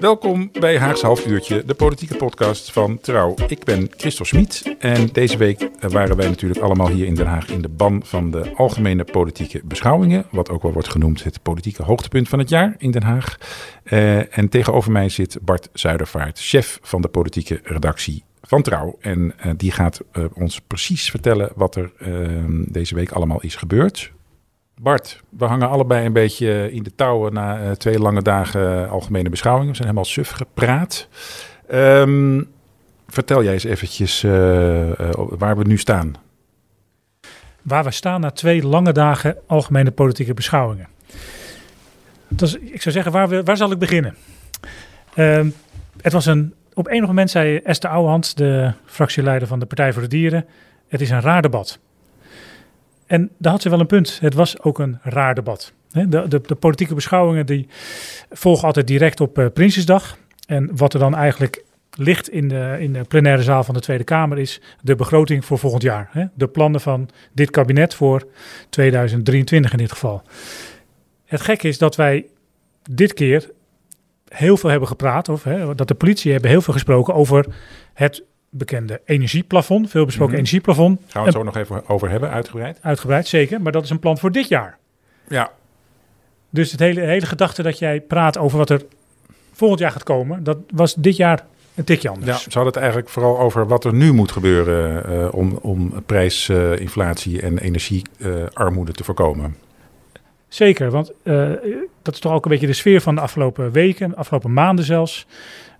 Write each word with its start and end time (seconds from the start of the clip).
Welkom 0.00 0.50
bij 0.52 0.78
Haagse 0.78 1.06
Half 1.06 1.26
Uurtje, 1.26 1.64
de 1.64 1.74
politieke 1.74 2.16
podcast 2.16 2.72
van 2.72 3.00
Trouw. 3.00 3.34
Ik 3.46 3.64
ben 3.64 3.88
Christophe 3.96 4.36
Smit 4.36 4.76
en 4.78 5.06
deze 5.06 5.36
week 5.36 5.60
eh, 5.60 5.90
waren 5.90 6.16
wij 6.16 6.28
natuurlijk 6.28 6.60
allemaal 6.60 6.88
hier 6.88 7.06
in 7.06 7.14
Den 7.14 7.26
Haag 7.26 7.48
in 7.48 7.62
de 7.62 7.68
ban 7.68 8.02
van 8.04 8.30
de 8.30 8.54
algemene 8.54 9.04
politieke 9.04 9.60
beschouwingen. 9.64 10.26
Wat 10.30 10.50
ook 10.50 10.62
wel 10.62 10.72
wordt 10.72 10.88
genoemd 10.88 11.24
het 11.24 11.42
politieke 11.42 11.82
hoogtepunt 11.82 12.28
van 12.28 12.38
het 12.38 12.48
jaar 12.48 12.74
in 12.78 12.90
Den 12.90 13.02
Haag. 13.02 13.36
Uh, 13.84 14.38
en 14.38 14.48
tegenover 14.48 14.92
mij 14.92 15.08
zit 15.08 15.38
Bart 15.42 15.68
Zuidervaart, 15.72 16.38
chef 16.38 16.78
van 16.82 17.02
de 17.02 17.08
politieke 17.08 17.60
redactie 17.62 18.24
van 18.42 18.62
Trouw. 18.62 18.96
En 19.00 19.34
uh, 19.46 19.52
die 19.56 19.70
gaat 19.70 20.00
ons 20.34 20.60
precies 20.60 21.10
vertellen 21.10 21.52
wat 21.54 21.76
er 21.76 21.92
ehm, 21.98 22.62
deze 22.66 22.94
week 22.94 23.10
allemaal 23.10 23.40
is 23.40 23.56
gebeurd. 23.56 24.12
Bart, 24.82 25.20
we 25.28 25.44
hangen 25.44 25.68
allebei 25.68 26.06
een 26.06 26.12
beetje 26.12 26.72
in 26.72 26.82
de 26.82 26.94
touwen 26.94 27.32
na 27.32 27.62
uh, 27.62 27.70
twee 27.70 27.98
lange 27.98 28.22
dagen 28.22 28.88
algemene 28.88 29.28
beschouwingen. 29.28 29.70
We 29.70 29.76
zijn 29.76 29.88
helemaal 29.88 30.10
suf 30.10 30.30
gepraat. 30.30 31.08
Um, 31.72 32.50
vertel 33.08 33.42
jij 33.42 33.52
eens 33.52 33.64
eventjes 33.64 34.22
uh, 34.22 34.32
waar 35.14 35.56
we 35.56 35.64
nu 35.64 35.78
staan. 35.78 36.14
Waar 37.62 37.84
we 37.84 37.90
staan 37.90 38.20
na 38.20 38.30
twee 38.30 38.66
lange 38.66 38.92
dagen 38.92 39.36
algemene 39.46 39.90
politieke 39.90 40.34
beschouwingen. 40.34 40.88
Ik 42.60 42.82
zou 42.82 42.94
zeggen, 42.94 43.12
waar, 43.12 43.44
waar 43.44 43.56
zal 43.56 43.72
ik 43.72 43.78
beginnen? 43.78 44.16
Um, 45.16 45.54
het 46.00 46.12
was 46.12 46.26
een, 46.26 46.54
op 46.74 46.88
enig 46.88 47.06
moment 47.06 47.30
zei 47.30 47.56
Esther 47.56 47.90
Ouwehand, 47.90 48.36
de 48.36 48.72
fractieleider 48.84 49.48
van 49.48 49.58
de 49.58 49.66
Partij 49.66 49.92
voor 49.92 50.02
de 50.02 50.08
Dieren, 50.08 50.46
het 50.88 51.00
is 51.00 51.10
een 51.10 51.20
raar 51.20 51.42
debat. 51.42 51.78
En 53.10 53.30
daar 53.38 53.52
had 53.52 53.62
ze 53.62 53.70
wel 53.70 53.80
een 53.80 53.86
punt. 53.86 54.18
Het 54.20 54.34
was 54.34 54.62
ook 54.62 54.78
een 54.78 54.98
raar 55.02 55.34
debat. 55.34 55.72
De, 55.88 56.28
de, 56.28 56.40
de 56.46 56.54
politieke 56.54 56.94
beschouwingen 56.94 57.46
die 57.46 57.68
volgen 58.30 58.66
altijd 58.66 58.86
direct 58.86 59.20
op 59.20 59.38
uh, 59.38 59.46
Prinsjesdag. 59.54 60.18
En 60.46 60.76
wat 60.76 60.94
er 60.94 61.00
dan 61.00 61.14
eigenlijk 61.14 61.64
ligt 61.90 62.28
in 62.28 62.48
de, 62.48 62.76
in 62.78 62.92
de 62.92 63.04
plenaire 63.04 63.42
zaal 63.42 63.64
van 63.64 63.74
de 63.74 63.80
Tweede 63.80 64.04
Kamer 64.04 64.38
is 64.38 64.60
de 64.80 64.96
begroting 64.96 65.44
voor 65.44 65.58
volgend 65.58 65.82
jaar. 65.82 66.30
De 66.34 66.48
plannen 66.48 66.80
van 66.80 67.08
dit 67.32 67.50
kabinet 67.50 67.94
voor 67.94 68.26
2023 68.68 69.72
in 69.72 69.78
dit 69.78 69.92
geval. 69.92 70.22
Het 71.24 71.40
gekke 71.40 71.68
is 71.68 71.78
dat 71.78 71.96
wij 71.96 72.26
dit 72.90 73.14
keer 73.14 73.50
heel 74.28 74.56
veel 74.56 74.70
hebben 74.70 74.88
gepraat, 74.88 75.28
of 75.28 75.42
dat 75.76 75.88
de 75.88 75.94
politie 75.94 76.32
hebben 76.32 76.50
heel 76.50 76.62
veel 76.62 76.74
gesproken 76.74 77.14
over 77.14 77.46
het 77.94 78.24
bekende 78.50 79.00
energieplafond, 79.04 79.90
veel 79.90 80.04
besproken 80.04 80.34
mm 80.34 80.40
-hmm. 80.40 80.46
energieplafond. 80.46 81.00
Gaan 81.06 81.22
we 81.22 81.28
het 81.28 81.36
zo 81.36 81.42
nog 81.42 81.56
even 81.56 81.88
over 81.88 82.10
hebben, 82.10 82.30
uitgebreid? 82.30 82.78
Uitgebreid, 82.82 83.28
zeker. 83.28 83.60
Maar 83.60 83.72
dat 83.72 83.84
is 83.84 83.90
een 83.90 83.98
plan 83.98 84.18
voor 84.18 84.32
dit 84.32 84.48
jaar. 84.48 84.78
Ja. 85.28 85.50
Dus 86.50 86.70
het 86.70 86.80
hele, 86.80 87.00
hele 87.00 87.26
gedachte 87.26 87.62
dat 87.62 87.78
jij 87.78 88.00
praat 88.00 88.38
over 88.38 88.58
wat 88.58 88.70
er 88.70 88.82
volgend 89.52 89.80
jaar 89.80 89.90
gaat 89.90 90.02
komen, 90.02 90.44
dat 90.44 90.58
was 90.74 90.94
dit 90.94 91.16
jaar 91.16 91.44
een 91.74 91.84
tikje 91.84 92.08
anders. 92.08 92.26
Ja, 92.26 92.36
ze 92.36 92.58
hadden 92.58 92.66
het 92.66 92.76
eigenlijk 92.76 93.08
vooral 93.08 93.38
over 93.38 93.66
wat 93.66 93.84
er 93.84 93.94
nu 93.94 94.12
moet 94.12 94.32
gebeuren 94.32 95.10
uh, 95.10 95.34
om, 95.34 95.58
om 95.62 96.02
prijsinflatie 96.06 97.36
uh, 97.36 97.44
en 97.44 97.58
energiearmoede 97.58 98.90
uh, 98.90 98.96
te 98.96 99.04
voorkomen. 99.04 99.56
Zeker, 100.48 100.90
want 100.90 101.12
uh, 101.22 101.50
dat 102.02 102.14
is 102.14 102.20
toch 102.20 102.32
ook 102.32 102.44
een 102.44 102.50
beetje 102.50 102.66
de 102.66 102.72
sfeer 102.72 103.00
van 103.00 103.14
de 103.14 103.20
afgelopen 103.20 103.72
weken, 103.72 104.08
de 104.08 104.16
afgelopen 104.16 104.52
maanden 104.52 104.84
zelfs. 104.84 105.26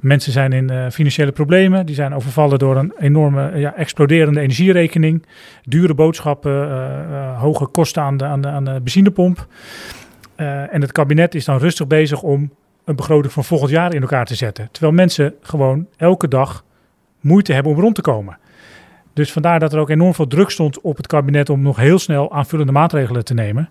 Mensen 0.01 0.33
zijn 0.33 0.53
in 0.53 0.73
uh, 0.73 0.91
financiële 0.91 1.33
problemen. 1.33 1.87
Die 1.87 1.95
zijn 1.95 2.15
overvallen 2.15 2.59
door 2.59 2.77
een 2.77 2.93
enorme 2.99 3.59
ja, 3.59 3.75
exploderende 3.77 4.41
energierekening. 4.41 5.27
Dure 5.65 5.95
boodschappen, 5.95 6.69
uh, 6.69 7.41
hoge 7.41 7.67
kosten 7.67 8.03
aan 8.03 8.17
de, 8.17 8.25
aan 8.25 8.41
de, 8.41 8.49
aan 8.49 8.65
de 8.65 8.81
benzinepomp. 8.83 9.47
en 10.37 10.81
het 10.81 10.93
kabinet 10.93 11.35
is 11.35 11.45
dan 11.45 11.59
rustig 11.59 11.87
bezig 11.87 12.23
om 12.23 12.51
een 12.85 12.97
begroting 12.97 13.33
van 13.33 13.45
volgend 13.45 13.71
jaar 13.71 13.95
in 13.95 14.01
elkaar 14.01 14.27
te 14.27 14.35
zetten. 14.35 14.69
Terwijl 14.73 14.93
mensen 14.93 15.35
gewoon 15.43 15.87
elke 15.97 16.29
dag 16.29 16.65
moeite 17.21 17.53
hebben 17.53 17.73
om 17.73 17.81
rond 17.81 17.95
te 17.95 18.01
komen. 18.01 18.39
Dus 19.13 19.33
vandaar 19.33 19.59
dat 19.59 19.73
er 19.73 19.79
ook 19.79 19.91
enorm 19.91 20.15
veel 20.15 20.27
druk 20.27 20.51
stond 20.51 20.81
op 20.81 20.97
het 20.97 21.07
kabinet 21.07 21.51
om 21.51 21.63
nog 21.63 21.77
heel 21.77 21.99
snel 21.99 22.33
aanvullende 22.33 22.73
maatregelen 22.73 23.25
te 23.25 23.35
nemen. 23.35 23.69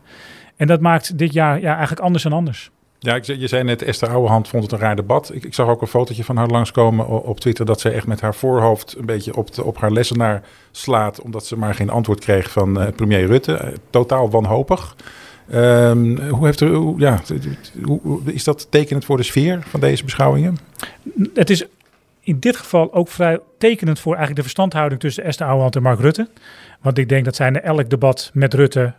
En 0.60 0.68
dat 0.68 0.80
maakt 0.80 1.18
dit 1.18 1.34
jaar 1.34 1.62
ja, 1.62 1.72
eigenlijk 1.72 2.02
anders 2.02 2.24
dan 2.24 2.34
anders. 2.34 2.72
Ja, 3.00 3.16
ik, 3.16 3.24
je 3.24 3.48
zei 3.48 3.64
net, 3.64 3.82
Esther 3.82 4.10
Ouwehand 4.10 4.48
vond 4.48 4.64
het 4.64 4.72
een 4.72 4.80
raar 4.80 4.96
debat. 4.96 5.34
Ik, 5.34 5.44
ik, 5.44 5.54
zag 5.54 5.68
ook 5.68 5.82
een 5.82 5.88
fotootje 5.88 6.24
van 6.24 6.38
haar 6.38 6.48
langskomen 6.48 7.08
op 7.08 7.40
Twitter... 7.40 7.66
dat 7.66 7.82
ze 7.82 7.90
echt 7.90 8.08
met 8.08 8.22
haar 8.22 8.36
voorhoofd 8.36 8.96
een 8.98 9.06
beetje 9.06 9.36
op, 9.36 9.54
de, 9.54 9.64
op 9.64 9.78
haar 9.78 9.92
lessenaar 9.92 10.44
slaat... 10.72 11.22
omdat 11.22 11.46
ze 11.46 11.58
maar 11.58 11.76
geen 11.76 11.90
antwoord 11.90 12.20
kreeg 12.20 12.52
van 12.52 12.82
uh, 12.82 12.88
premier 12.96 13.26
Rutte. 13.26 13.52
Uh, 13.52 13.68
totaal 13.90 14.30
wanhopig. 14.30 14.96
Um, 15.54 16.20
hoe 16.20 16.46
heeft 16.46 16.60
er, 16.60 16.74
hoe, 16.74 17.00
ja, 17.00 17.22
hoe, 17.84 18.22
is 18.26 18.44
dat 18.44 18.68
tekenend 18.70 19.06
voor 19.06 19.18
de 19.18 19.24
sfeer 19.24 19.62
van 19.62 19.80
deze 19.80 20.04
beschouwingen? 20.04 20.58
Het 21.34 21.50
is 21.50 21.66
in 22.20 22.40
dit 22.40 22.58
geval 22.58 22.94
ook 22.94 23.08
vrij 23.08 23.40
tekenend 23.58 24.00
voor 24.00 24.12
eigenlijk 24.12 24.38
de 24.38 24.46
verstandhouding... 24.46 25.02
tussen 25.02 25.24
Esther 25.24 25.48
Ouwehand 25.48 25.76
en 25.76 25.82
Mark 25.82 26.00
Rutte. 26.00 26.30
Want 26.82 26.98
ik 26.98 27.10
denk 27.10 27.26
dat 27.26 27.36
zij 27.36 27.50
na 27.50 27.62
elk 27.62 27.90
debat 27.90 28.32
met 28.34 28.54
Rutte 28.54 28.94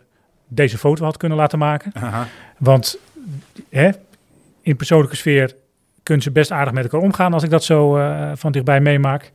deze 0.53 0.77
foto 0.77 1.03
had 1.03 1.17
kunnen 1.17 1.37
laten 1.37 1.59
maken. 1.59 1.91
Aha. 1.93 2.27
Want 2.57 2.97
hè, 3.69 3.89
in 4.61 4.75
persoonlijke 4.75 5.15
sfeer 5.15 5.55
kunnen 6.03 6.23
ze 6.23 6.31
best 6.31 6.51
aardig 6.51 6.73
met 6.73 6.83
elkaar 6.83 6.99
omgaan 6.99 7.33
als 7.33 7.43
ik 7.43 7.49
dat 7.49 7.63
zo 7.63 7.97
uh, 7.97 8.31
van 8.35 8.51
dichtbij 8.51 8.81
meemaak. 8.81 9.31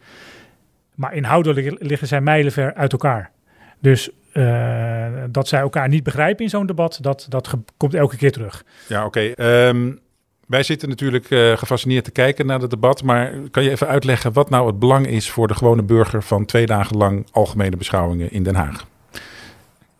Maar 0.95 1.15
inhoudelijk 1.15 1.77
liggen 1.79 2.09
zij 2.09 2.21
mijlenver 2.21 2.75
uit 2.75 2.93
elkaar. 2.93 3.31
Dus 3.79 4.11
uh, 4.33 5.07
dat 5.31 5.49
zij 5.49 5.61
elkaar 5.61 5.89
niet 5.89 6.03
begrijpen 6.03 6.45
in 6.45 6.51
zo'n 6.51 6.67
debat, 6.67 6.99
dat, 7.01 7.27
dat 7.29 7.55
komt 7.77 7.95
elke 7.95 8.17
keer 8.17 8.33
terug. 8.33 8.65
Ja, 8.89 9.05
oké. 9.05 9.33
Okay. 9.35 9.67
Um, 9.69 10.01
wij 10.47 10.63
zitten 10.63 10.89
natuurlijk 10.89 11.31
uh, 11.31 11.57
gefascineerd 11.57 12.05
te 12.05 12.11
kijken 12.11 12.47
naar 12.47 12.61
het 12.61 12.71
debat. 12.71 13.03
Maar 13.03 13.33
kan 13.51 13.63
je 13.63 13.71
even 13.71 13.89
uitleggen 13.89 14.33
wat 14.33 14.51
nou 14.51 14.67
het 14.67 14.79
belang 14.79 15.07
is 15.07 15.31
voor 15.31 15.49
de 15.49 15.55
gewone 15.55 15.83
burger 15.83 16.23
van 16.23 16.45
twee 16.45 16.67
dagen 16.67 16.97
lang 16.97 17.27
algemene 17.31 17.77
beschouwingen 17.77 18.33
in 18.33 18.43
Den 18.43 18.55
Haag? 18.55 18.87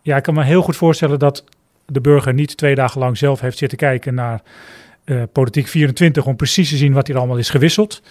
Ja, 0.07 0.17
ik 0.17 0.23
kan 0.23 0.33
me 0.33 0.43
heel 0.43 0.61
goed 0.61 0.75
voorstellen 0.75 1.19
dat 1.19 1.43
de 1.85 2.01
burger 2.01 2.33
niet 2.33 2.57
twee 2.57 2.75
dagen 2.75 2.99
lang 2.99 3.17
zelf 3.17 3.39
heeft 3.39 3.57
zitten 3.57 3.77
kijken 3.77 4.13
naar 4.13 4.41
uh, 5.05 5.23
Politiek 5.31 5.67
24 5.67 6.25
om 6.25 6.35
precies 6.35 6.69
te 6.69 6.77
zien 6.77 6.93
wat 6.93 7.07
hier 7.07 7.17
allemaal 7.17 7.37
is 7.37 7.49
gewisseld. 7.49 8.01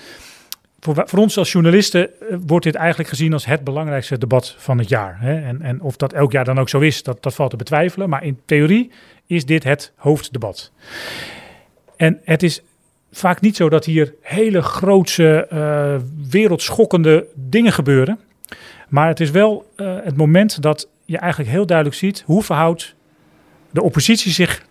Voor, 0.81 1.03
voor 1.07 1.19
ons 1.19 1.39
als 1.39 1.53
journalisten 1.53 2.11
uh, 2.31 2.37
wordt 2.47 2.65
dit 2.65 2.75
eigenlijk 2.75 3.09
gezien 3.09 3.33
als 3.33 3.47
het 3.47 3.65
belangrijkste 3.65 4.19
debat 4.19 4.55
van 4.59 4.79
het 4.79 4.89
jaar. 4.89 5.17
Hè? 5.21 5.41
En, 5.43 5.63
en 5.63 5.81
of 5.81 5.97
dat 5.97 6.13
elk 6.13 6.33
jaar 6.33 6.45
dan 6.45 6.59
ook 6.59 6.69
zo 6.69 6.81
is, 6.81 7.03
dat, 7.03 7.23
dat 7.23 7.35
valt 7.35 7.51
te 7.51 7.57
betwijfelen. 7.57 8.09
Maar 8.09 8.25
in 8.25 8.41
theorie 8.45 8.91
is 9.27 9.45
dit 9.45 9.65
het 9.65 9.93
hoofddebat. 9.97 10.73
En 11.97 12.21
het 12.25 12.43
is 12.43 12.63
vaak 13.13 13.41
niet 13.41 13.57
zo 13.57 13.69
dat 13.69 13.85
hier 13.85 14.15
hele 14.21 14.63
grootse, 14.63 15.49
uh, 15.53 15.97
wereldschokkende 16.31 17.27
dingen 17.35 17.73
gebeuren. 17.73 18.19
Maar 18.89 19.09
het 19.09 19.21
is 19.21 19.31
wel 19.31 19.73
het 19.77 20.17
moment 20.17 20.63
dat 20.63 20.89
je 21.07 21.19
eigenlijk 21.19 21.51
heel 21.51 21.67
duidelijk 21.67 21.97
ziet 21.97 22.23
hoe 22.27 22.43
verhoudt 22.43 22.95
de 23.71 23.83
oppositie 23.83 24.33
zich 24.33 24.67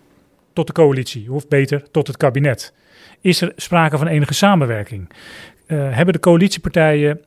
tot 0.52 0.66
de 0.66 0.72
coalitie, 0.72 1.32
of 1.32 1.48
beter 1.48 1.90
tot 1.90 2.06
het 2.06 2.16
kabinet. 2.16 2.72
Is 3.20 3.40
er 3.40 3.52
sprake 3.56 3.98
van 3.98 4.06
enige 4.06 4.34
samenwerking? 4.34 5.08
Uh, 5.66 5.94
hebben 5.94 6.14
de 6.14 6.20
coalitiepartijen 6.20 7.20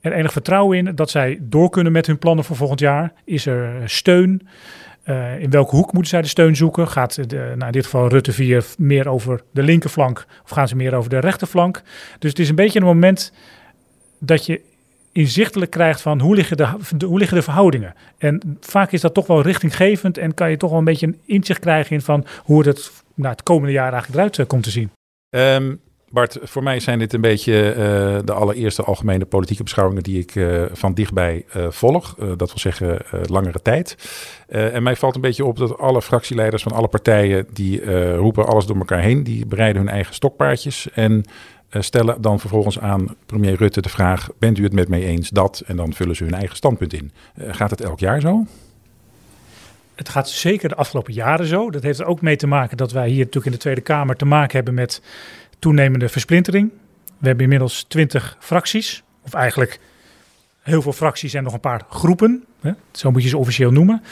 er 0.00 0.12
enig 0.12 0.32
vertrouwen 0.32 0.78
in 0.78 0.94
dat 0.94 1.10
zij 1.10 1.38
door 1.40 1.70
kunnen 1.70 1.92
met 1.92 2.06
hun 2.06 2.18
plannen 2.18 2.44
voor 2.44 2.56
volgend 2.56 2.80
jaar? 2.80 3.12
Is 3.24 3.46
er 3.46 3.90
steun? 3.90 4.48
Uh, 5.04 5.40
in 5.40 5.50
welke 5.50 5.76
hoek 5.76 5.92
moeten 5.92 6.10
zij 6.10 6.22
de 6.22 6.28
steun 6.28 6.56
zoeken? 6.56 6.88
Gaat 6.88 7.30
de, 7.30 7.36
nou 7.36 7.66
in 7.66 7.72
dit 7.72 7.84
geval 7.84 8.08
Rutte 8.08 8.32
4 8.32 8.64
meer 8.78 9.08
over 9.08 9.42
de 9.50 9.62
linkerflank 9.62 10.26
of 10.44 10.50
gaan 10.50 10.68
ze 10.68 10.76
meer 10.76 10.94
over 10.94 11.10
de 11.10 11.18
rechterflank? 11.18 11.82
Dus 12.18 12.30
het 12.30 12.38
is 12.38 12.48
een 12.48 12.54
beetje 12.54 12.78
een 12.78 12.86
moment 12.86 13.32
dat 14.18 14.46
je 14.46 14.60
inzichtelijk 15.14 15.70
krijgt 15.70 16.00
van 16.00 16.20
hoe 16.20 16.34
liggen 16.34 16.56
de, 16.56 17.06
hoe 17.06 17.18
liggen 17.18 17.36
de 17.36 17.42
verhoudingen. 17.42 17.94
En 18.18 18.58
vaak 18.60 18.92
is 18.92 19.00
dat 19.00 19.14
toch 19.14 19.26
wel 19.26 19.42
richtinggevend 19.42 20.18
en 20.18 20.34
kan 20.34 20.50
je 20.50 20.56
toch 20.56 20.70
wel 20.70 20.78
een 20.78 20.84
beetje 20.84 21.06
een 21.06 21.20
inzicht 21.24 21.60
krijgen 21.60 21.96
in 21.96 22.02
van 22.02 22.26
hoe 22.44 22.66
het 22.66 22.90
nou, 23.14 23.30
het 23.30 23.42
komende 23.42 23.72
jaar 23.72 23.92
eigenlijk 23.92 24.14
eruit 24.14 24.38
uh, 24.38 24.46
komt 24.46 24.62
te 24.62 24.70
zien. 24.70 24.90
Um, 25.30 25.80
Bart, 26.10 26.38
voor 26.42 26.62
mij 26.62 26.80
zijn 26.80 26.98
dit 26.98 27.12
een 27.12 27.20
beetje 27.20 27.70
uh, 27.70 27.76
de 28.24 28.32
allereerste 28.32 28.82
algemene 28.82 29.24
politieke 29.24 29.62
beschouwingen 29.62 30.02
die 30.02 30.20
ik 30.20 30.34
uh, 30.34 30.62
van 30.72 30.94
dichtbij 30.94 31.44
volg. 31.68 32.14
dat 32.14 32.48
wil 32.48 32.58
zeggen 32.58 32.98
langere 33.26 33.62
tijd. 33.62 33.96
en 34.48 34.82
mij 34.82 34.96
valt 34.96 35.14
een 35.14 35.20
beetje 35.20 35.44
op 35.44 35.56
dat 35.56 35.78
alle 35.78 36.02
fractieleiders 36.02 36.62
van 36.62 36.72
alle 36.72 36.88
partijen 36.88 37.46
die 37.52 38.14
roepen 38.14 38.46
alles 38.46 38.66
door 38.66 38.76
elkaar 38.76 39.00
heen. 39.00 39.22
Die 39.22 39.46
bereiden 39.46 39.82
hun 39.82 39.90
eigen 39.90 40.14
stokpaardjes 40.14 40.90
en 40.92 41.24
stellen 41.82 42.22
dan 42.22 42.40
vervolgens 42.40 42.78
aan 42.78 43.16
premier 43.26 43.56
Rutte 43.56 43.80
de 43.80 43.88
vraag: 43.88 44.28
Bent 44.38 44.58
u 44.58 44.62
het 44.62 44.72
met 44.72 44.88
mij 44.88 45.02
eens 45.04 45.28
dat? 45.28 45.62
En 45.66 45.76
dan 45.76 45.92
vullen 45.92 46.16
ze 46.16 46.24
hun 46.24 46.34
eigen 46.34 46.56
standpunt 46.56 46.92
in. 46.92 47.12
Uh, 47.36 47.54
gaat 47.54 47.70
het 47.70 47.80
elk 47.80 48.00
jaar 48.00 48.20
zo? 48.20 48.44
het 49.94 50.08
gaat 50.08 50.28
zeker 50.28 50.68
de 50.68 50.74
afgelopen 50.74 51.12
jaren 51.12 51.46
zo. 51.46 51.70
Dat 51.70 51.82
heeft 51.82 51.98
er 51.98 52.06
ook 52.06 52.20
mee 52.20 52.36
te 52.36 52.46
maken 52.46 52.76
dat 52.76 52.92
wij 52.92 53.08
hier 53.08 53.18
natuurlijk 53.18 53.46
in 53.46 53.52
de 53.52 53.58
Tweede 53.58 53.80
Kamer 53.80 54.16
te 54.16 54.24
maken 54.24 54.56
hebben 54.56 54.74
met 54.74 55.02
toenemende 55.58 56.08
versplintering. 56.08 56.70
We 57.18 57.26
hebben 57.26 57.44
inmiddels 57.44 57.84
twintig 57.88 58.36
fracties, 58.40 59.02
of 59.22 59.34
eigenlijk 59.34 59.80
heel 60.62 60.82
veel 60.82 60.92
fracties 60.92 61.34
en 61.34 61.42
nog 61.42 61.52
een 61.52 61.60
paar 61.60 61.82
groepen. 61.88 62.44
Hè? 62.60 62.72
Zo 62.92 63.10
moet 63.10 63.22
je 63.22 63.28
ze 63.28 63.38
officieel 63.38 63.70
noemen. 63.70 64.02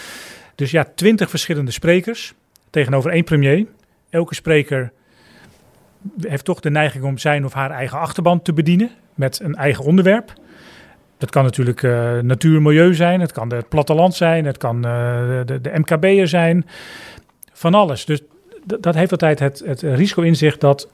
Dus 0.55 0.71
ja, 0.71 0.89
twintig 0.95 1.31
verschillende 1.31 1.71
sprekers 1.71 2.35
tegenover 2.71 3.11
één 3.11 3.25
premier. 3.25 3.67
Elke 4.11 4.35
spreker 4.35 4.93
heeft 6.21 6.45
toch 6.45 6.61
de 6.61 6.71
neiging 6.71 7.05
om 7.05 7.19
zijn 7.19 7.45
of 7.45 7.53
haar 7.53 7.71
eigen 7.71 7.99
achterban 7.99 8.43
te 8.43 8.53
bedienen 8.53 8.91
met 9.15 9.41
een 9.43 9.55
eigen 9.55 9.85
onderwerp. 9.85 10.33
Dat 11.19 11.31
kan 11.31 11.45
natuurlijk 11.45 11.83
uh, 11.83 12.19
natuur 12.19 12.57
en 12.57 12.63
milieu 12.63 12.95
zijn, 12.95 13.21
het 13.21 13.33
kan 13.33 13.53
het 13.53 13.69
platteland 13.69 14.15
zijn, 14.15 14.45
het 14.45 14.59
kan 14.59 14.77
uh, 14.77 14.83
de, 15.47 15.61
de 15.61 15.73
MKB'er 15.75 16.29
zijn, 16.29 16.67
van 17.53 17.75
alles. 17.75 18.05
Dus 18.05 18.23
dat 18.65 18.95
heeft 18.95 19.11
altijd 19.11 19.39
het, 19.39 19.63
het 19.65 19.83
risico 19.83 20.23
in 20.23 20.37
zich 20.37 20.59
dat 20.59 20.89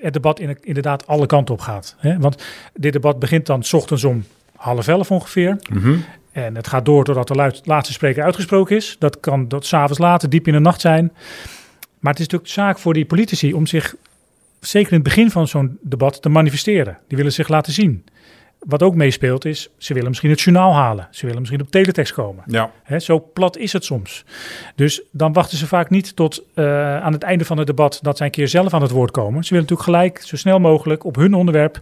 het 0.00 0.12
debat 0.12 0.40
in, 0.40 0.58
inderdaad 0.60 1.06
alle 1.06 1.26
kanten 1.26 1.54
op 1.54 1.60
gaat. 1.60 1.96
Hè? 1.98 2.18
Want 2.18 2.44
dit 2.74 2.92
debat 2.92 3.18
begint 3.18 3.46
dan 3.46 3.62
s 3.62 3.72
ochtends 3.72 4.04
om 4.04 4.24
half 4.56 4.88
elf 4.88 5.10
ongeveer. 5.10 5.56
Mm 5.70 5.82
-hmm. 5.82 6.04
En 6.32 6.56
het 6.56 6.66
gaat 6.66 6.84
door 6.84 7.04
totdat 7.04 7.28
de 7.28 7.60
laatste 7.64 7.92
spreker 7.92 8.22
uitgesproken 8.22 8.76
is. 8.76 8.96
Dat 8.98 9.20
kan 9.20 9.48
tot 9.48 9.66
s'avonds 9.66 9.98
later, 9.98 10.28
diep 10.28 10.46
in 10.46 10.52
de 10.52 10.58
nacht 10.58 10.80
zijn. 10.80 11.12
Maar 11.98 12.12
het 12.12 12.20
is 12.20 12.28
natuurlijk 12.28 12.50
zaak 12.50 12.78
voor 12.78 12.94
die 12.94 13.04
politici 13.04 13.54
om 13.54 13.66
zich, 13.66 13.94
zeker 14.60 14.92
in 14.92 14.98
het 14.98 15.08
begin 15.08 15.30
van 15.30 15.48
zo'n 15.48 15.78
debat, 15.82 16.22
te 16.22 16.28
manifesteren. 16.28 16.98
Die 17.08 17.16
willen 17.16 17.32
zich 17.32 17.48
laten 17.48 17.72
zien. 17.72 18.04
Wat 18.58 18.82
ook 18.82 18.94
meespeelt 18.94 19.44
is, 19.44 19.68
ze 19.76 19.92
willen 19.92 20.08
misschien 20.08 20.30
het 20.30 20.40
journaal 20.40 20.74
halen. 20.74 21.08
Ze 21.10 21.24
willen 21.24 21.40
misschien 21.40 21.60
op 21.60 21.70
teletext 21.70 22.12
komen. 22.12 22.44
Ja. 22.46 22.70
Hè, 22.82 22.98
zo 22.98 23.30
plat 23.32 23.56
is 23.56 23.72
het 23.72 23.84
soms. 23.84 24.24
Dus 24.74 25.02
dan 25.10 25.32
wachten 25.32 25.58
ze 25.58 25.66
vaak 25.66 25.90
niet 25.90 26.16
tot 26.16 26.44
uh, 26.54 27.00
aan 27.00 27.12
het 27.12 27.22
einde 27.22 27.44
van 27.44 27.58
het 27.58 27.66
debat 27.66 27.98
dat 28.02 28.16
zij 28.16 28.26
een 28.26 28.32
keer 28.32 28.48
zelf 28.48 28.74
aan 28.74 28.82
het 28.82 28.90
woord 28.90 29.10
komen. 29.10 29.44
Ze 29.44 29.54
willen 29.54 29.68
natuurlijk 29.68 29.96
gelijk, 29.96 30.20
zo 30.20 30.36
snel 30.36 30.58
mogelijk, 30.58 31.04
op 31.04 31.16
hun 31.16 31.34
onderwerp 31.34 31.80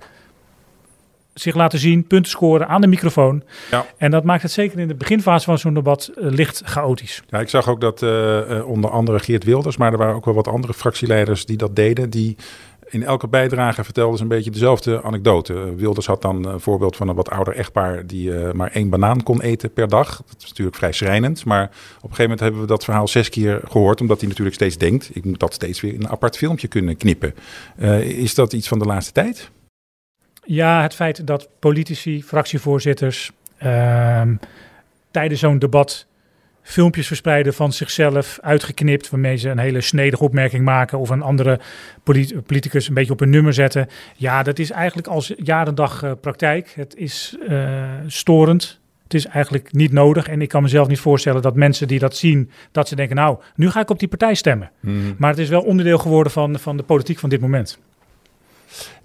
zich 1.41 1.55
laten 1.55 1.79
zien, 1.79 2.07
punten 2.07 2.31
scoren 2.31 2.69
aan 2.69 2.81
de 2.81 2.87
microfoon. 2.87 3.43
Ja. 3.71 3.87
En 3.97 4.11
dat 4.11 4.25
maakt 4.25 4.43
het 4.43 4.51
zeker 4.51 4.79
in 4.79 4.89
de 4.89 4.95
beginfase 4.95 5.45
van 5.45 5.59
zo'n 5.59 5.75
debat 5.75 6.11
uh, 6.19 6.31
licht 6.31 6.63
chaotisch. 6.65 7.23
Ja, 7.29 7.41
ik 7.41 7.49
zag 7.49 7.69
ook 7.69 7.81
dat 7.81 8.03
uh, 8.03 8.69
onder 8.69 8.91
andere 8.91 9.19
Geert 9.19 9.45
Wilders, 9.45 9.77
maar 9.77 9.93
er 9.93 9.99
waren 9.99 10.15
ook 10.15 10.25
wel 10.25 10.35
wat 10.35 10.49
andere 10.49 10.75
fractieleiders 10.75 11.47
die 11.47 11.57
dat 11.57 11.77
deden, 11.77 12.11
die 12.11 12.37
in 12.89 13.05
elke 13.05 13.29
bijdrage 13.29 13.85
vertelden 13.85 14.17
ze 14.17 14.23
een 14.23 14.29
beetje 14.29 14.51
dezelfde 14.51 15.03
anekdote. 15.03 15.75
Wilders 15.75 16.07
had 16.07 16.23
dan 16.23 16.47
een 16.47 16.61
voorbeeld 16.61 16.97
van 16.97 17.09
een 17.09 17.15
wat 17.15 17.31
ouder 17.31 17.55
echtpaar 17.55 18.07
die 18.07 18.29
uh, 18.29 18.53
maar 18.53 18.71
één 18.71 18.91
banaan 18.91 19.23
kon 19.23 19.43
eten 19.43 19.73
per 19.73 19.89
dag. 19.89 20.17
Dat 20.17 20.43
is 20.43 20.49
natuurlijk 20.49 20.77
vrij 20.77 20.93
schrijnend. 20.93 21.45
Maar 21.45 21.65
op 21.65 21.71
een 21.71 22.01
gegeven 22.01 22.23
moment 22.23 22.41
hebben 22.41 22.61
we 22.61 22.67
dat 22.67 22.85
verhaal 22.85 23.09
zes 23.09 23.29
keer 23.29 23.61
gehoord. 23.69 24.01
Omdat 24.01 24.19
hij 24.19 24.29
natuurlijk 24.29 24.57
steeds 24.57 24.77
denkt, 24.79 25.11
ik 25.13 25.25
moet 25.25 25.41
dat 25.41 25.55
steeds 25.55 25.81
weer 25.81 25.95
in 25.95 26.01
een 26.01 26.09
apart 26.09 26.37
filmpje 26.37 26.69
kunnen 26.69 26.97
knippen. 26.97 27.35
Uh, 27.79 28.01
is 28.01 28.35
dat 28.35 28.53
iets 28.53 28.69
van 28.69 28.79
de 28.79 28.85
laatste 28.85 29.13
tijd? 29.13 29.51
Ja, 30.47 30.83
het 30.83 30.95
feit 30.95 31.27
dat 31.27 31.49
politici, 31.59 32.23
fractievoorzitters 32.23 33.31
uh, 33.63 34.23
tijdens 35.11 35.41
zo'n 35.41 35.59
debat 35.59 36.07
filmpjes 36.63 37.07
verspreiden 37.07 37.55
van 37.55 37.73
zichzelf, 37.73 38.39
uitgeknipt, 38.43 39.11
waarmee 39.11 39.37
ze 39.37 39.49
een 39.49 39.59
hele 39.59 39.81
snedige 39.81 40.25
opmerking 40.25 40.65
maken 40.65 40.99
of 40.99 41.09
een 41.09 41.23
andere 41.23 41.61
polit 42.03 42.47
politicus 42.47 42.89
een 42.89 42.95
beetje 42.95 43.13
op 43.13 43.21
een 43.21 43.31
nummer 43.31 43.53
zetten. 43.53 43.89
Ja, 44.17 44.43
dat 44.43 44.59
is 44.59 44.71
eigenlijk 44.71 45.09
als 45.09 45.33
jaar 45.37 45.67
en 45.67 45.75
dag 45.75 46.05
uh, 46.05 46.13
praktijk. 46.21 46.73
Het 46.75 46.97
is 46.97 47.37
uh, 47.49 47.85
storend. 48.07 48.81
Het 49.03 49.15
is 49.15 49.27
eigenlijk 49.27 49.73
niet 49.73 49.93
nodig. 49.93 50.29
En 50.29 50.43
ik 50.43 50.49
kan 50.49 50.63
mezelf 50.63 50.89
niet 50.89 51.01
voorstellen 51.01 51.43
dat 51.43 51.55
mensen 51.55 51.89
die 51.89 51.99
dat 51.99 52.17
zien, 52.17 52.51
dat 52.73 52.89
ze 52.89 52.97
denken, 52.97 53.17
nou, 53.17 53.39
nu 53.55 53.71
ga 53.71 53.81
ik 53.81 53.91
op 53.91 53.99
die 53.99 54.09
partij 54.09 54.35
stemmen. 54.35 54.71
Mm. 54.81 55.15
Maar 55.19 55.31
het 55.31 55.39
is 55.39 55.49
wel 55.49 55.63
onderdeel 55.63 55.99
geworden 55.99 56.33
van, 56.33 56.59
van 56.59 56.77
de 56.77 56.83
politiek 56.83 57.19
van 57.19 57.29
dit 57.29 57.41
moment. 57.41 57.79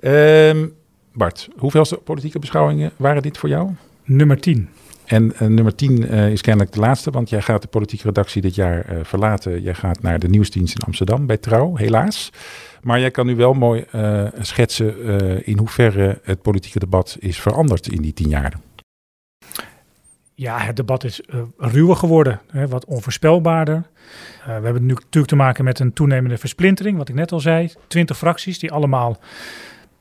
Um, 0.01 0.73
Bart, 1.13 1.49
hoeveelste 1.57 1.97
politieke 1.97 2.39
beschouwingen 2.39 2.91
waren 2.95 3.21
dit 3.21 3.37
voor 3.37 3.49
jou? 3.49 3.69
Nummer 4.03 4.39
10. 4.39 4.69
En 5.05 5.33
uh, 5.33 5.39
nummer 5.39 5.75
10 5.75 6.01
uh, 6.01 6.31
is 6.31 6.41
kennelijk 6.41 6.73
de 6.73 6.79
laatste, 6.79 7.11
want 7.11 7.29
jij 7.29 7.41
gaat 7.41 7.61
de 7.61 7.67
politieke 7.67 8.05
redactie 8.05 8.41
dit 8.41 8.55
jaar 8.55 8.91
uh, 8.91 8.99
verlaten. 9.03 9.61
Jij 9.61 9.73
gaat 9.73 10.01
naar 10.01 10.19
de 10.19 10.29
nieuwsdienst 10.29 10.75
in 10.75 10.85
Amsterdam 10.85 11.25
bij 11.25 11.37
Trouw, 11.37 11.75
helaas. 11.75 12.31
Maar 12.81 12.99
jij 12.99 13.11
kan 13.11 13.25
nu 13.25 13.35
wel 13.35 13.53
mooi 13.53 13.85
schetsen 14.39 15.45
in 15.45 15.57
hoeverre 15.57 16.19
het 16.23 16.41
politieke 16.41 16.79
debat 16.79 17.17
is 17.19 17.39
veranderd 17.41 17.87
in 17.87 18.01
die 18.01 18.13
tien 18.13 18.29
jaar. 18.29 18.53
Ja, 20.33 20.59
het 20.59 20.75
debat 20.75 21.03
is 21.03 21.21
ruwer 21.57 21.95
geworden, 21.95 22.41
hè, 22.51 22.67
wat 22.67 22.85
onvoorspelbaarder. 22.85 23.83
we 24.45 24.51
hebben 24.51 24.85
nu 24.85 24.93
natuurlijk 24.93 25.27
te 25.27 25.35
maken 25.35 25.63
met 25.63 25.79
een 25.79 25.93
toenemende 25.93 26.37
versplintering, 26.37 26.97
wat 26.97 27.09
ik 27.09 27.15
net 27.15 27.31
al 27.31 27.39
zei. 27.39 27.71
Twintig 27.87 28.17
fracties 28.17 28.59
die 28.59 28.71
allemaal 28.71 29.19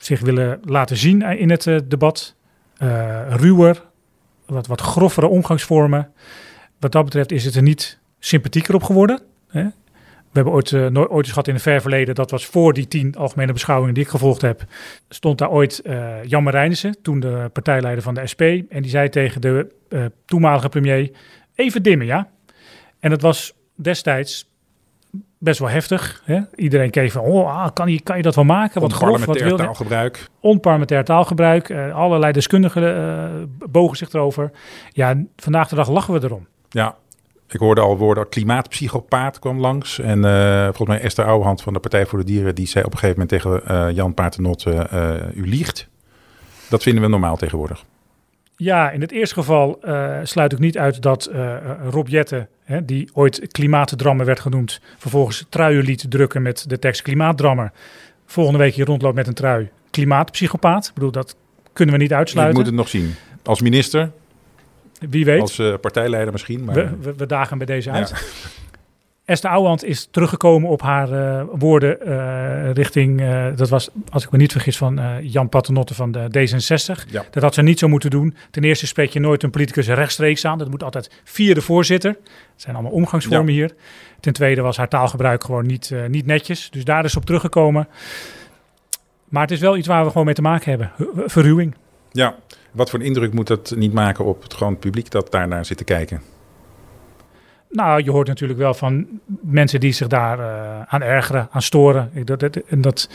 zich 0.05 0.21
willen 0.21 0.61
laten 0.65 0.97
zien 0.97 1.23
in 1.23 1.51
het 1.51 1.63
debat. 1.91 2.35
ruwer, 3.29 3.83
wat, 4.47 4.67
wat 4.67 4.81
groffere 4.81 5.27
omgangsvormen. 5.27 6.13
Wat 6.79 6.93
dat 6.93 7.05
betreft 7.05 7.33
is 7.33 7.45
het 7.45 7.55
er 7.55 7.63
niet 7.63 7.99
sympathieker 8.19 8.75
op 8.75 8.83
geworden. 8.83 9.21
Hè? 9.49 9.63
We 9.63 10.37
hebben 10.37 10.53
ooit, 10.53 10.71
uh, 10.71 10.87
nooit, 10.87 11.09
ooit 11.09 11.25
eens 11.25 11.29
gehad 11.29 11.49
in 11.49 11.55
het 11.55 11.63
ver 11.63 11.81
verleden, 11.81 12.15
dat 12.15 12.31
was 12.31 12.47
voor 12.47 12.73
die 12.73 12.89
tien 12.89 13.17
algemene 13.17 13.53
beschouwingen 13.53 13.95
die 13.95 14.03
ik 14.03 14.11
gevolgd 14.11 14.41
heb, 14.41 14.65
stond 15.09 15.39
daar 15.39 15.51
ooit 15.51 15.83
Jan 16.27 16.43
Marijnissen, 16.43 16.97
toen 17.03 17.21
de 17.21 17.51
partijleider 17.53 18.03
van 18.03 18.15
de 18.15 18.27
SP, 18.33 18.43
en 18.69 18.83
die 18.83 18.91
zei 18.91 19.09
tegen 19.09 19.41
de 19.41 19.73
toenmalige 20.25 20.69
premier, 20.69 21.11
even 21.55 21.83
dimmen 21.83 22.07
ja. 22.07 22.29
En 23.01 23.11
dat 23.11 23.21
was 23.21 23.55
destijds 23.75 24.50
best 25.43 25.59
wel 25.59 25.69
heftig. 25.69 26.23
Hè? 26.25 26.41
Iedereen 26.55 26.91
keek 26.91 27.11
van, 27.11 27.23
oh, 27.23 27.63
ah, 27.63 27.69
kan, 27.73 27.93
je, 27.93 28.01
kan 28.01 28.17
je 28.17 28.23
dat 28.23 28.35
wel 28.35 28.45
maken? 28.45 28.81
Wat 28.81 28.93
grof, 28.93 29.25
wat 29.25 29.41
wil 29.41 29.57
taalgebruik. 29.57 30.29
Onparlementair 30.41 31.05
taalgebruik. 31.05 31.69
Uh, 31.69 31.95
allerlei 31.95 32.33
deskundigen 32.33 32.83
uh, 32.83 33.69
bogen 33.71 33.97
zich 33.97 34.13
erover. 34.13 34.51
Ja, 34.93 35.23
vandaag 35.37 35.69
de 35.69 35.75
dag 35.75 35.89
lachen 35.89 36.15
we 36.15 36.21
erom. 36.23 36.47
Ja, 36.69 36.97
ik 37.49 37.61
hoorde 37.61 37.81
al 37.81 37.97
woorden, 37.97 38.29
klimaatpsychopaat 38.29 39.39
kwam 39.39 39.61
langs. 39.61 39.99
En 39.99 40.19
uh, 40.25 40.65
volgens 40.65 40.89
mij 40.89 41.01
Esther 41.01 41.25
Ouwehand 41.25 41.63
van 41.63 41.73
de 41.73 41.81
Partij 41.81 42.07
voor 42.07 42.19
de 42.19 42.25
Dieren... 42.25 42.55
die 42.55 42.67
zei 42.67 42.85
op 42.85 42.93
een 42.93 42.99
gegeven 42.99 43.27
moment 43.27 43.43
tegen 43.43 43.95
Jan 43.95 44.15
Paternotte, 44.15 44.89
u 45.35 45.49
liegt. 45.49 45.89
Dat 46.69 46.83
vinden 46.83 47.03
we 47.03 47.09
normaal 47.09 47.37
tegenwoordig. 47.37 47.85
Ja, 48.57 48.91
in 48.91 49.01
het 49.01 49.13
eerste 49.13 49.35
geval 49.35 49.79
sluit 50.23 50.53
ik 50.53 50.59
niet 50.59 50.79
uit 50.79 51.03
dat 51.03 51.31
Rob 51.91 52.09
Jetten, 52.09 52.49
hè, 52.71 52.85
die 52.85 53.09
ooit 53.13 53.49
klimaatdrammer 53.49 54.27
werd 54.27 54.41
genoemd, 54.41 54.81
vervolgens 54.99 55.47
truien 55.49 55.85
liet 55.85 56.05
drukken 56.09 56.43
met 56.43 56.65
de 56.69 56.79
tekst 56.79 57.03
klimaatdrammer. 57.03 57.73
Volgende 58.27 58.59
week 58.59 58.75
hier 58.75 58.87
rondloopt 58.87 59.15
met 59.15 59.27
een 59.27 59.35
trui 59.35 59.69
klimaatpsychopaat. 59.91 60.87
Ik 60.87 60.95
bedoel, 60.95 61.11
dat 61.11 61.37
kunnen 61.73 61.95
we 61.95 62.01
niet 62.01 62.13
uitsluiten. 62.13 62.57
Je 62.57 62.63
moet 62.63 62.71
het 62.71 62.81
nog 62.81 62.89
zien. 62.89 63.15
Als 63.43 63.61
minister? 63.61 64.11
Wie 65.09 65.25
weet. 65.25 65.41
Als 65.41 65.59
uh, 65.59 65.75
partijleider 65.81 66.33
misschien. 66.33 66.65
Maar... 66.65 66.75
We, 66.75 66.97
we, 67.01 67.15
we, 67.17 67.27
dagen 67.27 67.59
bij 67.59 67.67
deze 67.67 67.91
uit. 67.91 68.09
Ja. 68.09 68.17
Esther 69.31 69.51
Ouwehand 69.51 69.85
is 69.85 70.09
teruggekomen 70.11 70.71
op 70.71 70.83
haar 70.83 71.13
uh, 71.13 71.43
woorden 71.53 71.99
uh, 72.09 72.73
richting, 72.73 73.21
uh, 73.21 73.47
dat 73.57 73.69
was, 73.69 73.91
als 74.11 74.25
ik 74.25 74.31
me 74.31 74.39
niet 74.39 74.53
vergis, 74.53 74.77
van 74.77 75.01
Jan 75.23 75.49
Paternotte 75.49 75.95
van 75.95 76.13
de 76.13 76.27
D66. 76.29 77.11
Ja. 77.11 77.25
Dat 77.31 77.43
had 77.43 77.55
ze 77.55 77.63
niet 77.63 77.79
zo 77.79 77.89
moeten 77.89 78.11
doen. 78.11 78.37
Ten 78.51 78.65
eerste 78.65 78.87
spreek 78.87 79.11
je 79.11 79.21
nooit 79.21 79.43
een 79.43 79.51
politicus 79.51 79.89
rechtstreeks 79.89 80.45
aan. 80.45 80.59
Dat 80.59 80.71
moet 80.71 80.83
altijd 80.83 81.11
via 81.25 81.55
de 81.55 81.61
voorzitter. 81.61 82.13
Dat 82.13 82.23
zijn 82.57 82.75
allemaal 82.75 82.93
omgangsvormen 82.93 83.55
ja. 83.55 83.59
hier. 83.59 83.75
Ten 84.21 84.33
tweede 84.33 84.61
was 84.61 84.77
haar 84.77 84.89
taalgebruik 84.89 85.45
gewoon 85.45 85.67
niet, 85.67 85.95
niet 86.09 86.27
netjes. 86.27 86.71
Dus 86.71 86.85
daar 86.85 87.05
is 87.05 87.17
op 87.17 87.25
teruggekomen. 87.25 87.89
Maar 89.29 89.43
het 89.43 89.51
is 89.51 89.61
wel 89.61 89.77
iets 89.77 89.87
waar 89.87 90.05
we 90.05 90.11
gewoon 90.11 90.25
mee 90.25 90.35
te 90.35 90.43
maken 90.43 90.71
hebben. 90.71 90.93
Verruwing. 91.27 91.75
Ja, 92.13 92.35
wat 92.73 92.91
voor 92.91 92.99
een 92.99 93.05
indruk 93.05 93.33
moet 93.33 93.47
dat 93.47 93.75
niet 93.77 93.93
maken 93.93 94.25
op 94.25 94.43
het 94.43 94.55
gewoon 94.55 94.79
publiek 94.79 95.11
dat 95.11 95.31
daarnaar 95.31 95.65
zit 95.65 95.77
te 95.77 95.85
kijken? 95.85 96.23
Nou, 97.71 98.03
je 98.05 98.11
hoort 98.11 98.29
natuurlijk 98.29 98.59
wel 98.59 98.75
van 98.75 99.07
mensen 99.41 99.81
die 99.81 99.93
zich 99.93 100.07
daar 100.07 100.39
uh, 100.39 100.83
aan 100.87 101.03
ergeren, 101.03 101.49
aan 101.51 101.63
storen. 101.63 102.11
Dat, 102.25 102.41
dat, 102.41 102.57
en 102.57 102.81
dat, 102.81 103.11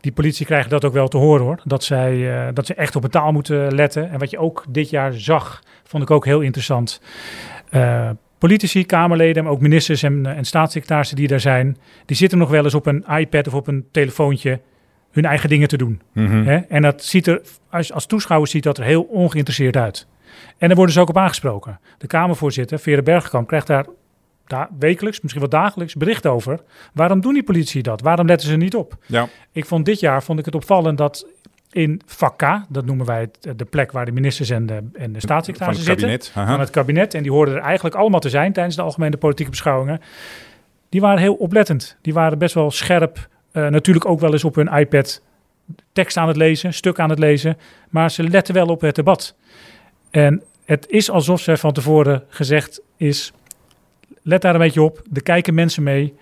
die 0.00 0.12
politie 0.12 0.46
krijgen 0.46 0.70
dat 0.70 0.84
ook 0.84 0.92
wel 0.92 1.08
te 1.08 1.16
horen 1.16 1.44
hoor. 1.44 1.60
Dat, 1.64 1.84
zij, 1.84 2.16
uh, 2.16 2.48
dat 2.54 2.66
ze 2.66 2.74
echt 2.74 2.96
op 2.96 3.02
het 3.02 3.12
taal 3.12 3.32
moeten 3.32 3.74
letten. 3.74 4.10
En 4.10 4.18
wat 4.18 4.30
je 4.30 4.38
ook 4.38 4.64
dit 4.68 4.90
jaar 4.90 5.12
zag, 5.12 5.62
vond 5.84 6.02
ik 6.02 6.10
ook 6.10 6.24
heel 6.24 6.40
interessant. 6.40 7.00
Uh, 7.70 8.10
politici, 8.38 8.86
Kamerleden, 8.86 9.44
maar 9.44 9.52
ook 9.52 9.60
ministers 9.60 10.02
en, 10.02 10.26
en 10.26 10.44
staatssecretarissen 10.44 11.16
die 11.16 11.28
daar 11.28 11.40
zijn, 11.40 11.76
die 12.06 12.16
zitten 12.16 12.38
nog 12.38 12.50
wel 12.50 12.64
eens 12.64 12.74
op 12.74 12.86
een 12.86 13.04
iPad 13.08 13.46
of 13.46 13.54
op 13.54 13.66
een 13.66 13.84
telefoontje 13.90 14.60
hun 15.10 15.24
eigen 15.24 15.48
dingen 15.48 15.68
te 15.68 15.76
doen. 15.76 16.00
Mhm. 16.12 16.24
Mm 16.24 16.30
-hmm. 16.30 16.46
Hè? 16.46 16.56
En 16.56 16.82
dat 16.82 17.04
ziet 17.04 17.26
er, 17.26 17.40
als, 17.70 17.92
als 17.92 18.06
toeschouwer 18.06 18.48
ziet 18.48 18.62
dat 18.62 18.78
er 18.78 18.84
heel 18.84 19.02
ongeïnteresseerd 19.02 19.76
uit. 19.76 20.06
En 20.58 20.66
daar 20.68 20.76
worden 20.76 20.94
ze 20.94 21.00
ook 21.00 21.08
op 21.08 21.16
aangesproken. 21.16 21.80
De 21.98 22.06
Kamervoorzitter, 22.06 22.78
Vere 22.78 23.02
Bergkamp, 23.02 23.48
krijgt 23.48 23.66
daar 23.66 23.86
da 24.46 24.68
wekelijks, 24.78 25.20
misschien 25.20 25.42
wel 25.42 25.60
dagelijks 25.60 25.94
bericht 25.94 26.26
over. 26.26 26.60
Waarom 26.92 27.20
doen 27.20 27.34
die 27.34 27.42
politie 27.42 27.82
dat? 27.82 28.00
Waarom 28.00 28.26
letten 28.26 28.48
ze 28.48 28.56
niet 28.56 28.74
op? 28.74 28.96
Ja. 29.06 29.28
Ik 29.52 29.66
vond 29.66 29.84
dit 29.84 30.00
jaar 30.00 30.22
vond 30.22 30.38
ik 30.38 30.44
het 30.44 30.54
opvallend 30.54 30.98
dat 30.98 31.26
in 31.72 32.00
vak 32.06 32.38
K, 32.38 32.60
dat 32.68 32.84
noemen 32.84 33.06
wij 33.06 33.20
het, 33.20 33.58
de 33.58 33.64
plek 33.64 33.92
waar 33.92 34.04
de 34.04 34.12
ministers 34.12 34.50
en 34.50 34.66
de, 34.66 34.82
en 34.92 35.12
de 35.12 35.20
staatssecretarissen 35.20 35.86
Van 35.86 35.94
het 35.94 36.10
zitten. 36.10 36.32
Van 36.46 36.60
het 36.60 36.70
kabinet. 36.70 37.14
En 37.14 37.22
die 37.22 37.32
hoorden 37.32 37.54
er 37.54 37.62
eigenlijk 37.62 37.94
allemaal 37.94 38.20
te 38.20 38.28
zijn 38.28 38.52
tijdens 38.52 38.76
de 38.76 38.82
algemene 38.82 39.16
politieke 39.16 39.50
beschouwingen. 39.50 40.00
Die 40.88 41.00
waren 41.00 41.18
heel 41.18 41.34
oplettend. 41.34 41.96
Die 42.02 42.12
waren 42.12 42.38
best 42.38 42.54
wel 42.54 42.70
scherp. 42.70 43.28
Eh, 43.52 43.66
natuurlijk 43.66 44.06
ook 44.06 44.20
wel 44.20 44.32
eens 44.32 44.44
op 44.44 44.54
hun 44.54 44.68
iPad 44.68 45.22
tekst 45.92 46.16
aan 46.16 46.28
het 46.28 46.36
lezen, 46.36 46.74
stuk 46.74 46.98
aan 46.98 47.10
het 47.10 47.18
lezen. 47.18 47.58
Maar 47.88 48.10
ze 48.10 48.22
letten 48.22 48.54
wel 48.54 48.66
op 48.66 48.80
het 48.80 48.94
debat. 48.94 49.34
En 50.10 50.42
het 50.64 50.88
is 50.88 51.10
alsof 51.10 51.40
ze 51.40 51.56
van 51.56 51.72
tevoren 51.72 52.24
gezegd 52.28 52.80
is... 52.96 53.32
Let 54.22 54.42
daar 54.42 54.54
een 54.54 54.60
beetje 54.60 54.82
op. 54.82 55.02
Er 55.12 55.22
kijken 55.22 55.54
mensen 55.54 55.82
mee. 55.82 56.14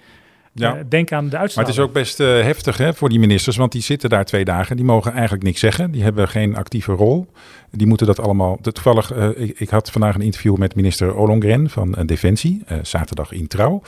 Ja. 0.58 0.76
Eh, 0.76 0.80
denk 0.88 1.12
aan 1.12 1.24
de 1.24 1.30
Maar 1.30 1.40
uitslag. 1.40 1.66
het 1.66 1.74
is 1.74 1.80
ook 1.80 1.92
best 1.92 2.20
eh, 2.20 2.26
heftig 2.26 2.76
hè, 2.76 2.94
voor 2.94 3.08
die 3.08 3.18
ministers, 3.18 3.56
want 3.56 3.72
die 3.72 3.82
zitten 3.82 4.10
daar 4.10 4.24
twee 4.24 4.44
dagen. 4.44 4.76
Die 4.76 4.84
mogen 4.84 5.12
eigenlijk 5.12 5.42
niks 5.42 5.60
zeggen. 5.60 5.90
Die 5.90 6.02
hebben 6.02 6.28
geen 6.28 6.56
actieve 6.56 6.92
rol. 6.92 7.26
Die 7.70 7.86
moeten 7.86 8.06
dat 8.06 8.20
allemaal. 8.20 8.58
Toevallig, 8.60 9.12
eh, 9.12 9.28
ik, 9.34 9.60
ik 9.60 9.68
had 9.68 9.90
vandaag 9.90 10.14
een 10.14 10.20
interview 10.20 10.56
met 10.56 10.74
minister 10.74 11.14
Ollongren 11.14 11.70
van 11.70 11.96
Defensie, 12.06 12.62
zaterdag 12.82 13.32
in 13.32 13.46
trouw. 13.46 13.82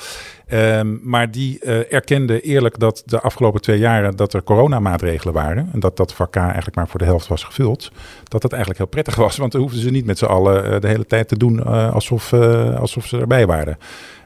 Ehm, 0.47 0.97
maar 1.03 1.31
die 1.31 1.59
erkende 1.89 2.41
eerlijk 2.41 2.79
dat 2.79 3.03
de 3.07 3.21
afgelopen 3.21 3.61
twee 3.61 3.79
jaren 3.79 4.17
dat 4.17 4.33
er 4.35 4.43
coronamaatregelen 4.43 5.35
waren. 5.35 5.69
En 5.73 5.81
dat 5.81 5.97
dat 5.97 6.15
vak 6.15 6.31
K 6.31 6.37
eigenlijk 6.37 6.77
maar 6.77 6.89
voor 6.89 6.99
de 6.99 7.05
helft 7.05 7.27
was 7.27 7.45
gevuld. 7.45 7.93
Dat 8.25 8.43
dat 8.43 8.51
eigenlijk 8.51 8.81
heel 8.83 8.91
prettig 8.91 9.15
was, 9.15 9.37
want 9.37 9.53
dan 9.53 9.61
hoefden 9.61 9.81
ze 9.81 9.91
niet 9.91 10.05
met 10.05 10.19
z'n 10.19 10.25
allen 10.25 10.81
de 10.81 10.89
hele 10.89 11.07
tijd 11.07 11.29
te 11.29 11.37
doen 11.37 11.65
alsof, 11.93 12.33
alsof 12.33 13.07
ze 13.07 13.19
erbij 13.19 13.47
waren. 13.47 13.79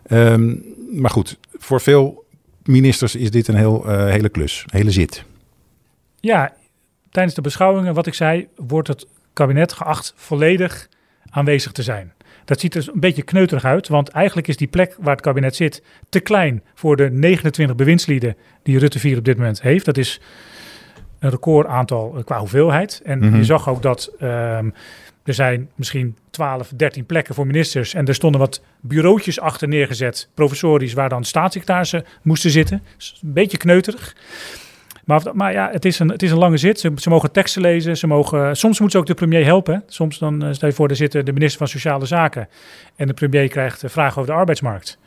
Ehm, 0.07 0.55
maar 0.93 1.11
goed, 1.11 1.39
voor 1.59 1.81
veel 1.81 2.24
ministers 2.64 3.14
is 3.14 3.30
dit 3.30 3.49
een 3.49 3.54
heel, 3.56 3.87
eh, 3.88 4.06
hele 4.11 4.28
klus, 4.28 4.64
hele 4.66 4.90
zit. 4.90 5.25
Ja, 6.21 6.52
tijdens 7.11 7.35
de 7.35 7.40
beschouwingen, 7.40 7.94
wat 7.94 8.06
ik 8.06 8.14
zei, 8.14 8.49
wordt 8.56 8.88
het 8.88 9.06
kabinet 9.33 9.73
geacht 9.73 10.12
volledig 10.16 10.88
aanwezig 11.30 11.73
te 11.73 11.83
zijn. 11.83 12.12
Dat 12.44 12.61
ziet 12.61 12.75
er 12.75 12.88
een 12.94 13.00
beetje 13.00 13.23
kneuterig 13.23 13.64
uit, 13.64 13.88
want 13.88 14.09
eigenlijk 14.09 14.49
is 14.49 14.56
die 14.56 14.66
plek 14.66 14.97
waar 15.00 15.14
het 15.14 15.25
kabinet 15.25 15.56
zit 15.56 15.83
te 16.09 16.21
klein 16.21 16.62
voor 16.75 16.97
de 16.97 17.11
29 17.11 17.76
bewindslieden 17.76 18.37
die 18.62 18.78
Rutte 18.78 18.99
4 18.99 19.18
op 19.18 19.25
dit 19.25 19.37
moment 19.37 19.62
heeft. 19.62 19.85
Dat 19.85 19.97
is 19.97 20.21
een 21.18 21.30
record 21.30 21.66
aantal 21.66 22.14
eh, 22.16 22.25
qua 22.25 22.38
hoeveelheid. 22.38 23.00
En 23.04 23.18
Mhm. 23.18 23.37
je 23.37 23.44
zag 23.44 23.68
ook 23.68 23.83
dat 23.83 24.11
ehm, 24.18 24.71
er 25.25 25.35
zijn 25.35 25.71
misschien 25.75 26.16
12, 26.31 26.73
13 26.76 27.07
plekken 27.07 27.35
voor 27.35 27.47
ministers 27.47 27.95
en 27.95 28.07
er 28.07 28.14
stonden 28.14 28.40
wat 28.40 28.62
bureautjes 28.81 29.40
achter 29.40 29.69
neergezet, 29.69 30.28
professorisch, 30.35 30.93
waar 30.93 31.09
dan 31.09 31.25
staatssecretarissen 31.25 32.04
moesten 32.23 32.50
zitten. 32.50 32.83
Een 33.23 33.33
beetje 33.33 33.57
kneuterig. 33.57 34.16
Maar, 35.04 35.23
maar 35.33 35.52
ja, 35.52 35.71
het 35.71 35.85
is, 35.85 35.99
een, 35.99 36.09
het 36.09 36.23
is 36.23 36.31
een 36.31 36.38
lange 36.38 36.57
zit. 36.57 36.81
Ze, 36.81 37.09
mogen 37.09 37.33
teksten 37.33 37.62
lezen. 37.62 37.97
Ze 37.97 38.07
mogen, 38.07 38.57
soms 38.57 38.81
moet 38.81 38.90
ze 38.90 38.99
ook 38.99 39.07
de 39.07 39.14
premier 39.14 39.45
helpen. 39.45 39.83
Soms 39.87 40.19
dan, 40.19 40.45
eh, 40.45 40.52
stel 40.52 40.69
je 40.69 40.75
voor, 40.75 40.88
er 40.88 40.97
zit 40.97 41.12
de 41.12 41.33
minister 41.33 41.59
van 41.59 41.69
Sociale 41.69 42.07
Zaken. 42.07 42.49
En 42.97 43.07
de 43.07 43.14
premier 43.14 43.49
krijgt 43.49 43.83
eh, 43.83 43.90
vragen 43.90 44.19
over 44.19 44.33
de 44.33 44.38
arbeidsmarkt. 44.38 44.99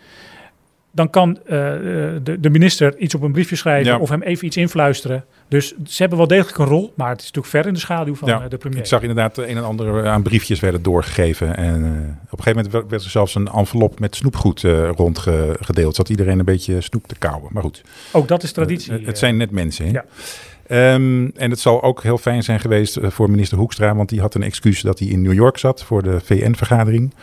Dan 0.97 1.09
kan 1.09 1.39
eh, 1.45 1.73
eh, 1.75 2.19
de, 2.23 2.39
de 2.39 2.49
minister 2.49 2.97
iets 2.97 3.15
op 3.15 3.21
een 3.21 3.31
briefje 3.31 3.55
schrijven 3.55 3.91
Ja. 3.91 3.97
of 3.99 4.09
hem 4.09 4.21
even 4.21 4.45
iets 4.45 4.57
influisteren. 4.57 5.25
Dus 5.47 5.67
ze 5.85 5.95
hebben 5.97 6.17
wel 6.17 6.27
degelijk 6.27 6.57
een 6.57 6.65
rol, 6.65 6.93
maar 6.95 7.09
het 7.09 7.19
is 7.19 7.25
natuurlijk 7.25 7.53
ver 7.53 7.65
in 7.67 7.73
de 7.73 7.79
schaduw 7.79 8.15
van 8.15 8.27
Ja, 8.29 8.41
eh, 8.41 8.49
de 8.49 8.57
premier. 8.57 8.79
Ik 8.79 8.85
zag 8.85 9.01
inderdaad 9.01 9.35
de 9.35 9.49
een 9.49 9.57
en 9.57 9.63
ander 9.63 10.07
aan 10.07 10.21
briefjes 10.21 10.59
werden 10.59 10.81
doorgegeven. 10.81 11.55
En 11.57 11.75
op 12.29 12.37
een 12.37 12.43
gegeven 12.43 12.63
moment 12.71 12.89
werd- 12.89 13.03
er 13.03 13.09
zelfs 13.09 13.35
een 13.35 13.47
envelop 13.47 13.99
met 13.99 14.15
snoepgoed 14.15 14.61
rondgedeeld. 14.95 15.95
Zat 15.95 16.09
iedereen 16.09 16.39
een 16.39 16.45
beetje 16.45 16.81
snoep 16.81 17.07
te 17.07 17.15
kauwen. 17.15 17.49
Maar 17.53 17.63
goed, 17.63 17.81
Ook 18.11 18.27
dat 18.27 18.43
is 18.43 18.51
traditie. 18.51 18.93
Het 19.05 19.17
zijn 19.17 19.37
net 19.37 19.51
mensen. 19.51 19.85
Hè? 19.85 19.91
ja. 19.91 20.05
Ehm, 20.67 21.27
en 21.35 21.49
het 21.49 21.59
zal 21.59 21.83
ook 21.83 22.03
heel 22.03 22.17
fijn 22.17 22.43
zijn 22.43 22.59
geweest 22.59 22.97
voor 23.01 23.29
minister 23.29 23.57
Hoekstra. 23.57 23.95
Want 23.95 24.09
die 24.09 24.21
had 24.21 24.33
een 24.35 24.43
excuus 24.43 24.81
dat 24.81 24.99
hij 24.99 25.07
in 25.07 25.21
New 25.21 25.33
York 25.33 25.57
zat 25.57 25.83
voor 25.83 26.03
de 26.03 26.19
VN-vergadering. 26.23 27.13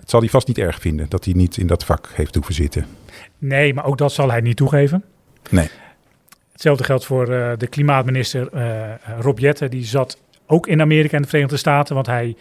Het 0.00 0.10
zal 0.10 0.20
hij 0.20 0.28
vast 0.28 0.46
niet 0.46 0.58
erg 0.58 0.80
vinden 0.80 1.06
dat 1.08 1.24
hij 1.24 1.34
niet 1.34 1.56
in 1.56 1.66
dat 1.66 1.84
vak 1.84 2.08
heeft 2.14 2.34
hoeven 2.34 2.54
zitten. 2.54 2.86
Nee, 3.38 3.74
maar 3.74 3.84
ook 3.84 3.98
dat 3.98 4.12
zal 4.12 4.30
hij 4.30 4.40
niet 4.40 4.56
toegeven. 4.56 5.04
Nee. 5.50 5.68
Hetzelfde 6.52 6.84
geldt 6.84 7.04
voor 7.04 7.32
eh, 7.32 7.52
de 7.56 7.66
klimaatminister 7.66 8.48
eh 8.52 8.82
Rob 9.20 9.38
Jetten. 9.38 9.70
Die 9.70 9.84
zat 9.84 10.18
ook 10.46 10.66
in 10.66 10.80
Amerika 10.80 11.16
en 11.16 11.22
de 11.22 11.28
Verenigde 11.28 11.56
Staten. 11.56 11.94
Want 11.94 12.06
hij 12.06 12.36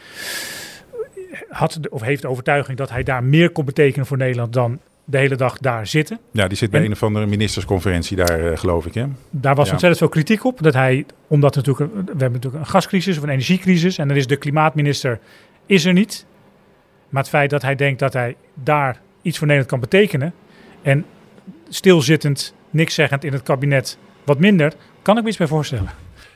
had 1.50 1.78
de, 1.82 1.90
of 1.90 2.02
heeft 2.02 2.22
de 2.22 2.28
overtuiging 2.28 2.78
dat 2.78 2.90
hij 2.90 3.04
daar 3.04 3.24
meer 3.24 3.50
kon 3.50 3.66
betekenen 3.66 4.06
voor 4.06 4.18
Nederland 4.18 4.54
dan 4.54 4.80
de 5.06 5.18
hele 5.18 5.36
dag 5.36 5.58
daar 5.58 5.88
zitten. 5.88 6.20
Ja, 6.32 6.48
die 6.48 6.58
zit 6.58 6.70
bij 6.72 6.80
En- 6.80 6.86
een 6.86 6.92
of 6.92 7.04
andere 7.04 7.26
ministersconferentie 7.26 8.18
daar, 8.18 8.52
eh, 8.52 8.58
geloof 8.58 8.86
ik. 8.86 8.94
Hè? 8.94 9.06
Daar 9.30 9.56
was 9.56 9.66
Ja. 9.66 9.72
ontzettend 9.72 9.98
veel 9.98 10.10
kritiek 10.10 10.44
op. 10.46 10.62
Dat 10.64 10.74
hij, 10.74 11.06
omdat 11.28 11.56
natuurlijk, 11.56 11.94
we 11.94 12.02
hebben 12.08 12.32
natuurlijk 12.32 12.64
een 12.64 12.70
gascrisis 12.70 13.18
of 13.18 13.24
een 13.24 13.30
energiecrisis. 13.30 13.98
En 13.98 14.08
dan 14.08 14.18
is 14.18 14.28
de 14.28 14.36
klimaatminister 14.38 15.20
is 15.66 15.86
er 15.86 15.94
niet. 15.94 16.26
Maar 17.10 17.22
het 17.22 17.32
feit 17.32 17.50
dat 17.50 17.62
hij 17.62 17.76
denkt 17.76 18.00
dat 18.00 18.14
hij 18.14 18.36
daar 18.54 19.02
iets 19.22 19.38
voor 19.38 19.48
Nederland 19.48 19.72
kan 19.72 19.90
betekenen. 19.90 20.34
En 20.88 21.06
stilzittend, 21.70 22.54
niks 22.70 22.94
zeggend 22.94 23.24
in 23.24 23.34
het 23.34 23.44
kabinet 23.44 23.98
wat 24.24 24.40
minder, 24.40 24.74
kan 25.02 25.18
ik 25.18 25.24
me 25.24 25.30
iets 25.30 25.38
bij 25.38 25.48
voorstellen. 25.48 25.90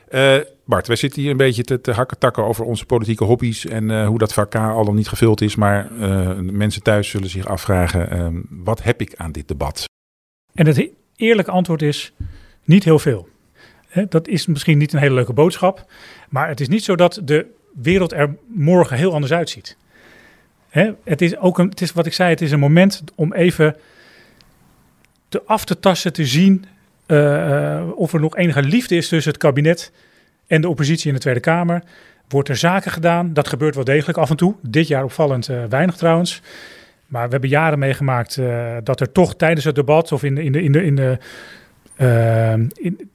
Eh, 0.07 0.37
Bart, 0.65 0.87
wij 0.87 0.95
zitten 0.95 1.21
hier 1.21 1.31
een 1.31 1.37
beetje 1.37 1.63
te, 1.63 1.81
te 1.81 1.91
hakken 1.91 2.17
takken 2.17 2.43
over 2.43 2.65
onze 2.65 2.85
politieke 2.85 3.23
hobby's 3.23 3.65
en 3.65 3.91
eh, 3.91 4.07
hoe 4.07 4.17
dat 4.17 4.33
vak 4.33 4.55
al 4.55 4.85
dan 4.85 4.95
niet 4.95 5.07
gevuld 5.07 5.41
is. 5.41 5.55
Maar 5.55 5.91
eh, 5.99 6.37
mensen 6.37 6.83
thuis 6.83 7.09
zullen 7.09 7.29
zich 7.29 7.47
afvragen, 7.47 8.09
ehm, 8.09 8.35
wat 8.49 8.83
heb 8.83 9.01
ik 9.01 9.15
aan 9.15 9.31
dit 9.31 9.47
debat? 9.47 9.85
En 10.53 10.65
het 10.67 10.89
eerlijke 11.15 11.51
antwoord 11.51 11.81
is 11.81 12.13
niet 12.63 12.83
heel 12.83 12.99
veel. 12.99 13.27
Hè, 13.87 14.05
dat 14.09 14.27
is 14.27 14.45
misschien 14.45 14.77
niet 14.77 14.93
een 14.93 14.99
hele 14.99 15.15
leuke 15.15 15.33
boodschap, 15.33 15.91
maar 16.29 16.47
het 16.47 16.59
is 16.59 16.67
niet 16.67 16.83
zo 16.83 16.95
dat 16.95 17.21
de 17.23 17.45
wereld 17.73 18.11
er 18.11 18.35
morgen 18.47 18.97
heel 18.97 19.13
anders 19.13 19.33
uitziet. 19.33 19.77
Hè, 20.69 20.91
het 21.03 21.21
is 21.21 21.37
ook 21.37 21.57
een, 21.57 21.69
het 21.69 21.81
is 21.81 21.91
wat 21.91 22.05
ik 22.05 22.13
zei, 22.13 22.29
het 22.29 22.41
is 22.41 22.51
een 22.51 22.59
moment 22.59 23.03
om 23.15 23.33
even 23.33 23.75
te 25.31 25.41
af 25.45 25.65
te 25.65 25.79
tasten, 25.79 26.13
te 26.13 26.25
zien 26.25 26.65
eh, 27.05 27.77
eh, 27.77 27.89
of 27.95 28.13
er 28.13 28.19
nog 28.19 28.37
enige 28.37 28.63
liefde 28.63 28.95
is 28.95 29.07
tussen 29.07 29.31
het 29.31 29.41
kabinet 29.41 29.91
en 30.47 30.61
de 30.61 30.69
oppositie 30.69 31.07
in 31.07 31.13
de 31.13 31.19
Tweede 31.19 31.39
Kamer. 31.39 31.83
Wordt 32.27 32.49
er 32.49 32.55
zaken 32.55 32.91
gedaan? 32.91 33.33
Dat 33.33 33.47
gebeurt 33.47 33.75
wel 33.75 33.83
degelijk 33.83 34.17
af 34.17 34.29
en 34.29 34.35
toe. 34.35 34.55
Dit 34.61 34.87
jaar 34.87 35.03
opvallend 35.03 35.49
eh, 35.49 35.63
weinig 35.69 35.95
trouwens. 35.95 36.41
Maar 37.07 37.25
we 37.25 37.31
hebben 37.31 37.49
jaren 37.49 37.79
meegemaakt 37.79 38.39
dat 38.83 38.99
er 38.99 39.11
toch 39.11 39.35
tijdens 39.35 39.65
het 39.65 39.75
debat 39.75 40.11
of 40.11 40.23
in 40.23 40.35
de, 40.35 40.61
in 40.63 40.95
de, 40.95 41.17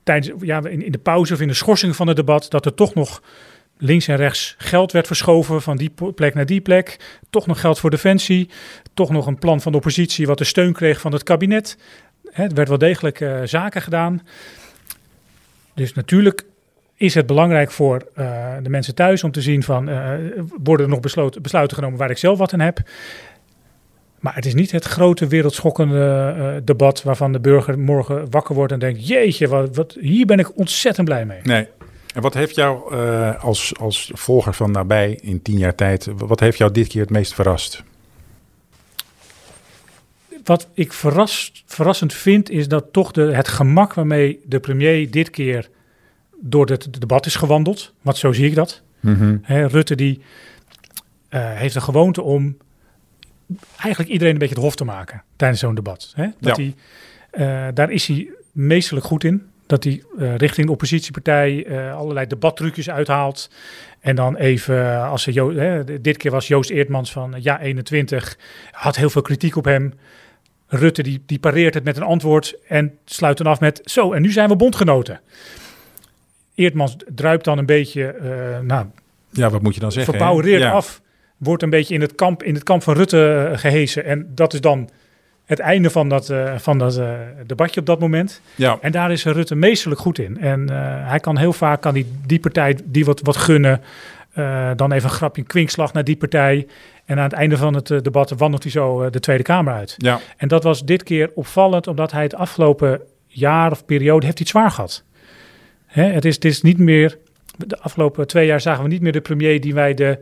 tijdens, 0.03 0.33
ja, 0.41 0.65
in, 0.65 0.83
in 0.83 0.93
de 0.93 0.99
pauze 0.99 1.33
of 1.35 1.41
in 1.41 1.49
de 1.49 1.55
schorsing 1.55 1.97
van 1.97 2.07
het 2.07 2.17
debat, 2.17 2.51
dat 2.51 2.67
er 2.67 2.75
toch 2.75 2.95
nog 2.95 3.23
links 3.79 4.09
en 4.09 4.17
rechts 4.17 4.55
geld 4.59 4.93
werd 4.93 5.07
verschoven 5.07 5.63
van 5.63 5.77
die 5.77 5.93
plek 6.15 6.35
naar 6.35 6.47
die 6.47 6.61
plek. 6.61 6.97
Toch 7.31 7.47
nog 7.47 7.61
geld 7.61 7.79
voor 7.79 7.91
defensie. 7.91 8.51
Toch 8.95 9.11
nog 9.11 9.27
een 9.27 9.39
plan 9.39 9.61
van 9.61 9.73
de 9.73 9.79
oppositie 9.79 10.27
wat 10.27 10.39
de 10.39 10.45
steun 10.45 10.73
kreeg 10.73 11.01
van 11.01 11.13
het 11.13 11.23
kabinet. 11.23 11.79
Hè, 12.37 12.45
er 12.45 12.55
werd 12.55 12.69
wel 12.69 12.79
degelijk 12.79 13.21
eh, 13.21 13.41
zaken 13.45 13.83
gedaan. 13.83 14.23
Dus 15.75 15.95
natuurlijk 15.95 16.45
is 16.95 17.15
het 17.15 17.27
belangrijk 17.27 17.71
voor 17.71 18.07
eh, 18.15 18.53
de 18.63 18.69
mensen 18.69 18.95
thuis 18.95 19.25
om 19.25 19.31
te 19.31 19.41
zien 19.41 19.63
van 19.63 19.89
eh, 19.89 20.11
worden 20.63 20.87
er 20.87 20.93
nog 20.93 21.01
besluiten 21.41 21.77
genomen 21.77 21.99
waar 21.99 22.11
ik 22.11 22.19
zelf 22.19 22.39
wat 22.39 22.53
aan 22.53 22.61
heb. 22.61 22.79
Maar 24.19 24.35
het 24.35 24.47
is 24.47 24.55
niet 24.55 24.73
het 24.73 24.85
grote 24.85 25.27
wereldschokkende 25.27 26.61
debat 26.65 27.03
waarvan 27.03 27.33
de 27.33 27.41
burger 27.41 27.79
morgen 27.79 28.31
wakker 28.31 28.55
wordt 28.55 28.73
en 28.73 28.79
denkt: 28.79 29.09
Jeetje, 29.09 29.49
wat, 29.49 29.77
wat, 29.77 29.97
hier 30.01 30.27
ben 30.27 30.39
ik 30.39 30.59
ontzettend 30.59 31.07
blij 31.07 31.25
mee. 31.25 31.41
Nee. 31.43 31.69
En 32.15 32.23
wat 32.23 32.35
heeft 32.35 32.55
jou 32.55 32.97
als, 33.39 33.73
als 33.81 34.11
volger 34.15 34.55
van 34.55 34.71
nabij 34.71 35.19
in 35.23 35.43
tien 35.43 35.59
jaar 35.59 35.75
tijd, 35.75 36.09
wat 36.17 36.41
heeft 36.41 36.59
jou 36.59 36.73
dit 36.73 36.89
keer 36.89 37.01
het 37.01 37.11
meest 37.11 37.35
verrast? 37.35 37.85
Wat 40.47 40.69
ik 40.75 40.93
verrast, 40.93 41.63
verrassend 41.67 42.15
vind, 42.15 42.51
is 42.51 42.69
dat 42.69 42.85
toch 42.93 43.13
de, 43.13 43.23
het 43.23 43.49
gemak 43.49 43.95
waarmee 43.95 44.41
de 44.45 44.61
premier 44.61 45.11
dit 45.11 45.31
keer 45.31 45.69
door 46.41 46.67
het 46.67 47.01
debat 47.01 47.27
is 47.27 47.35
gewandeld. 47.35 47.93
Want 48.03 48.17
zo 48.17 48.33
zie 48.33 48.47
ik 48.47 48.55
dat. 48.55 48.83
Hè, 49.43 49.67
Rutte 49.67 49.95
die 49.95 50.21
eh, 51.29 51.53
heeft 51.53 51.75
een 51.75 51.83
gewoonte 51.83 52.23
om 52.23 52.57
eigenlijk 53.79 54.11
iedereen 54.11 54.33
een 54.33 54.39
beetje 54.39 54.55
het 54.55 54.65
hof 54.65 54.77
te 54.77 54.85
maken 54.85 55.23
tijdens 55.37 55.61
zo'n 55.61 55.75
debat. 55.75 56.13
Dat 56.41 56.57
Ja. 56.57 56.63
hij, 56.63 56.75
eh, 57.31 57.75
daar 57.75 57.91
is 57.91 58.07
hij 58.07 58.29
meestelijk 58.53 59.07
goed 59.07 59.25
in. 59.25 59.47
Dat 59.67 59.85
hij 59.85 60.03
eh, 60.19 60.37
richting 60.37 60.67
de 60.67 60.73
oppositiepartij 60.73 61.67
allerlei 61.93 62.27
debattrucjes 62.27 62.91
uithaalt. 62.91 63.51
En 64.01 64.17
dan 64.17 64.37
even, 64.37 65.03
als 65.03 65.23
ze 65.23 65.99
dit 66.01 66.17
keer 66.17 66.31
was 66.31 66.49
Joost 66.49 66.71
Eertmans 66.71 67.13
van 67.13 67.35
Ja 67.39 67.61
21, 67.61 68.39
had 68.71 68.97
heel 68.97 69.11
veel 69.11 69.23
kritiek 69.23 69.57
op 69.57 69.65
hem. 69.65 69.95
Rutte 70.69 71.03
die, 71.03 71.23
die 71.27 71.39
pareert 71.39 71.75
het 71.75 71.85
met 71.85 71.97
een 71.97 72.03
antwoord 72.03 72.55
en 72.69 72.99
sluit 73.05 73.39
dan 73.39 73.47
af 73.47 73.61
met 73.61 73.81
zo, 73.85 74.13
en 74.13 74.23
nu 74.23 74.33
zijn 74.33 74.49
we 74.49 74.57
bondgenoten. 74.57 75.21
Eertmans 76.55 76.97
druipt 77.15 77.45
dan 77.45 77.59
een 77.59 77.67
beetje, 77.67 78.07
eh 78.07 78.61
nou, 78.61 78.87
Ja, 79.31 79.51
wat 79.51 79.63
moet 79.63 79.75
je 79.75 79.81
dan 79.81 79.93
zeggen? 79.93 80.13
verbouwereerd 80.13 80.63
hè? 80.63 80.67
Ja. 80.67 80.73
af. 80.73 81.01
Wordt 81.37 81.63
een 81.63 81.71
beetje 81.71 81.95
in 81.95 82.01
het 82.01 82.15
kamp, 82.15 82.43
in 82.43 82.55
het 82.55 82.63
kamp 82.63 82.83
van 82.83 82.95
Rutte 82.95 83.49
eh, 83.53 83.59
gehesen. 83.59 84.05
En 84.05 84.33
dat 84.35 84.53
is 84.53 84.61
dan 84.61 84.89
het 85.45 85.59
einde 85.59 85.91
van 85.91 86.09
dat, 86.09 86.31
uh, 86.31 86.59
van 86.59 86.79
dat 86.79 86.99
uh, 86.99 87.11
debatje 87.47 87.81
op 87.81 87.87
dat 87.87 88.01
moment. 88.01 88.41
Ja. 88.55 88.79
En 88.81 88.93
daar 88.93 89.13
is 89.13 89.25
Rutte 89.25 89.55
meesterlijk 89.55 90.01
goed 90.01 90.19
in. 90.19 90.41
En 90.41 90.61
uh, 90.61 90.77
hij 91.09 91.21
kan 91.21 91.37
heel 91.37 91.53
vaak 91.53 91.81
kan 91.81 91.95
die, 91.95 92.13
die 92.27 92.41
partij 92.41 92.79
die 92.85 93.05
wat, 93.05 93.21
wat 93.23 93.37
gunnen. 93.37 93.81
dan 94.77 94.93
even 94.93 95.09
een 95.09 95.15
grapje, 95.15 95.41
een 95.41 95.49
kwinkslag 95.49 95.93
naar 95.93 96.05
die 96.05 96.17
partij. 96.17 96.67
En 97.07 97.17
aan 97.17 97.25
het 97.25 97.33
einde 97.33 97.57
van 97.57 97.75
het 97.75 97.87
debat 97.87 98.31
wandelt 98.31 98.63
hij 98.63 98.73
zo 98.73 99.11
de 99.11 99.21
Tweede 99.21 99.43
Kamer 99.43 99.73
uit. 99.73 99.95
Ja. 99.97 100.21
En 100.37 100.49
dat 100.49 100.63
was 100.63 100.85
dit 100.85 101.03
keer 101.03 101.31
opvallend, 101.35 101.87
omdat 101.87 102.13
hij 102.13 102.23
het 102.23 102.35
afgelopen 102.35 103.01
jaar 103.27 103.71
of 103.71 103.85
periode 103.85 104.27
heeft 104.27 104.41
iets 104.41 104.51
zwaar 104.51 104.71
gehad. 104.71 105.05
Hè, 105.87 106.03
het, 106.03 106.25
is, 106.25 106.35
het 106.35 106.45
is 106.45 106.63
niet 106.63 106.79
meer, 106.79 107.19
de 107.67 107.79
afgelopen 107.79 108.27
twee 108.27 108.47
jaar 108.47 108.61
zagen 108.61 108.83
we 108.83 108.89
niet 108.89 109.01
meer 109.01 109.13
de 109.13 109.21
premier 109.21 109.61
die 109.61 109.75
wij 109.75 109.95
de 109.95 110.19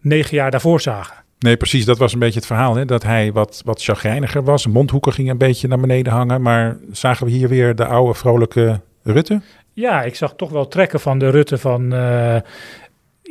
negen 0.00 0.36
jaar 0.36 0.50
daarvoor 0.50 0.80
zagen. 0.80 1.24
Nee, 1.38 1.56
precies. 1.56 1.84
Dat 1.84 1.98
was 1.98 2.12
een 2.12 2.18
beetje 2.18 2.38
het 2.38 2.46
verhaal. 2.46 2.74
Hè? 2.74 2.84
Dat 2.84 3.02
hij 3.02 3.32
wat, 3.32 3.62
wat 3.64 3.82
chagrijniger 3.82 4.44
was. 4.44 4.66
Mondhoeken 4.66 5.12
ging 5.12 5.30
een 5.30 5.38
beetje 5.38 5.68
naar 5.68 5.80
beneden 5.80 6.12
hangen. 6.12 6.42
Maar 6.42 6.76
zagen 6.92 7.26
we 7.26 7.32
hier 7.32 7.48
weer 7.48 7.74
de 7.74 7.86
oude 7.86 8.14
vrolijke 8.14 8.80
Rutte? 9.02 9.40
Ja, 9.72 10.02
ik 10.02 10.14
zag 10.14 10.34
toch 10.36 10.50
wel 10.50 10.68
trekken 10.68 11.00
van 11.00 11.18
de 11.18 11.30
Rutte 11.30 11.58
van... 11.58 11.94
Uh, 11.94 12.34
in 12.34 12.42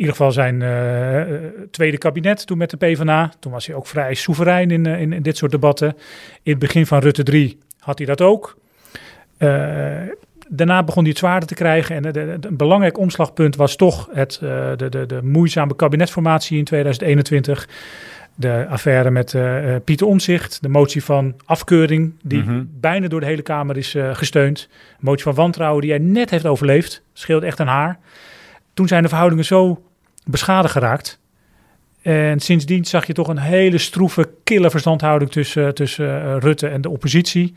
ieder 0.04 0.16
geval 0.16 0.32
zijn 0.32 0.62
uh, 0.62 1.22
tweede 1.72 1.98
kabinet 1.98 2.46
toen 2.46 2.58
met 2.58 2.70
de 2.70 2.78
PvdA. 2.78 3.32
Toen 3.40 3.52
was 3.52 3.66
hij 3.66 3.76
ook 3.76 3.88
vrij 3.88 4.14
soeverein 4.14 4.72
in, 4.72 4.88
uh, 4.88 5.02
in, 5.02 5.14
in, 5.14 5.22
dit 5.22 5.38
soort 5.38 5.52
debatten. 5.52 5.96
In 6.44 6.52
het 6.52 6.60
begin 6.60 6.86
van 6.86 7.00
Rutte 7.00 7.24
3 7.24 7.58
had 7.80 7.98
hij 7.98 8.08
dat 8.08 8.22
ook. 8.22 8.58
daarna 10.48 10.84
begon 10.84 11.02
hij 11.02 11.12
het 11.12 11.20
zwaarder 11.20 11.48
te 11.48 11.56
krijgen. 11.56 11.96
En 11.96 12.02
de, 12.02 12.12
de, 12.12 12.38
de, 12.40 12.48
een 12.48 12.58
belangrijk 12.58 12.98
omslagpunt 12.98 13.56
was 13.56 13.76
toch 13.76 14.10
het, 14.14 14.38
de, 14.42 14.90
de, 14.90 15.06
de 15.06 15.20
moeizame 15.24 15.76
kabinetsformatie 15.76 16.58
in 16.58 16.64
2021 16.64 17.68
de 18.36 18.66
affaire 18.70 19.12
met 19.12 19.34
uh, 19.34 19.76
Pieter 19.84 20.08
Omzicht, 20.08 20.62
de 20.62 20.70
motie 20.70 21.04
van 21.04 21.36
afkeuring, 21.46 22.14
die 22.24 22.44
Mhm. 22.44 22.64
bijna 22.80 23.08
door 23.08 23.20
de 23.20 23.26
hele 23.26 23.42
Kamer 23.42 23.78
is 23.78 23.96
uh, 23.96 24.16
gesteund. 24.16 24.70
Een 24.72 24.98
motie 25.00 25.24
van 25.24 25.34
wantrouwen 25.34 25.82
die 25.82 25.90
hij 25.92 26.00
net 26.00 26.30
heeft 26.30 26.46
overleefd, 26.46 27.02
scheelt 27.14 27.44
echt 27.44 27.60
een 27.60 27.68
haar. 27.68 28.00
Toen 28.74 28.88
zijn 28.88 29.04
de 29.04 29.10
verhoudingen 29.10 29.46
zo 29.46 29.84
beschadigd 30.26 30.74
geraakt. 30.74 31.20
En 32.02 32.40
sindsdien 32.40 32.86
zag 32.86 33.08
je 33.08 33.14
toch 33.14 33.28
een 33.28 33.38
hele 33.38 33.78
stroeve, 33.78 34.30
kille 34.44 34.70
verstandhouding 34.70 35.32
tussen, 35.32 35.76
tussen 35.76 36.40
Rutte 36.40 36.68
en 36.68 36.82
de 36.82 36.90
oppositie. 36.90 37.56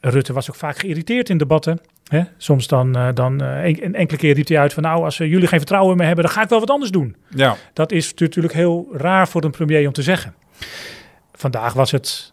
Rutte 0.00 0.32
was 0.32 0.50
ook 0.50 0.56
vaak 0.56 0.78
geïrriteerd 0.78 1.28
in 1.28 1.38
debatten. 1.38 1.80
Hè? 2.06 2.22
Soms 2.36 2.66
dan, 2.66 2.98
uh, 2.98 3.08
dan 3.14 3.42
uh, 3.42 3.64
een, 3.64 3.94
enkele 3.94 4.18
keer 4.18 4.34
riep 4.34 4.48
hij 4.48 4.58
uit 4.58 4.72
van 4.72 4.82
nou, 4.82 5.04
als 5.04 5.16
jullie 5.16 5.46
geen 5.46 5.58
vertrouwen 5.58 5.96
meer 5.96 6.06
hebben, 6.06 6.24
dan 6.24 6.34
ga 6.34 6.42
ik 6.42 6.48
wel 6.48 6.60
wat 6.60 6.70
anders 6.70 6.90
doen. 6.90 7.16
Ja. 7.28 7.56
Dat 7.72 7.92
is 7.92 8.14
natuurlijk 8.14 8.54
heel 8.54 8.88
raar 8.92 9.28
voor 9.28 9.44
een 9.44 9.50
premier 9.50 9.86
om 9.86 9.92
te 9.92 10.02
zeggen. 10.02 10.34
Vandaag 11.32 11.72
was 11.72 11.90
het, 11.90 12.32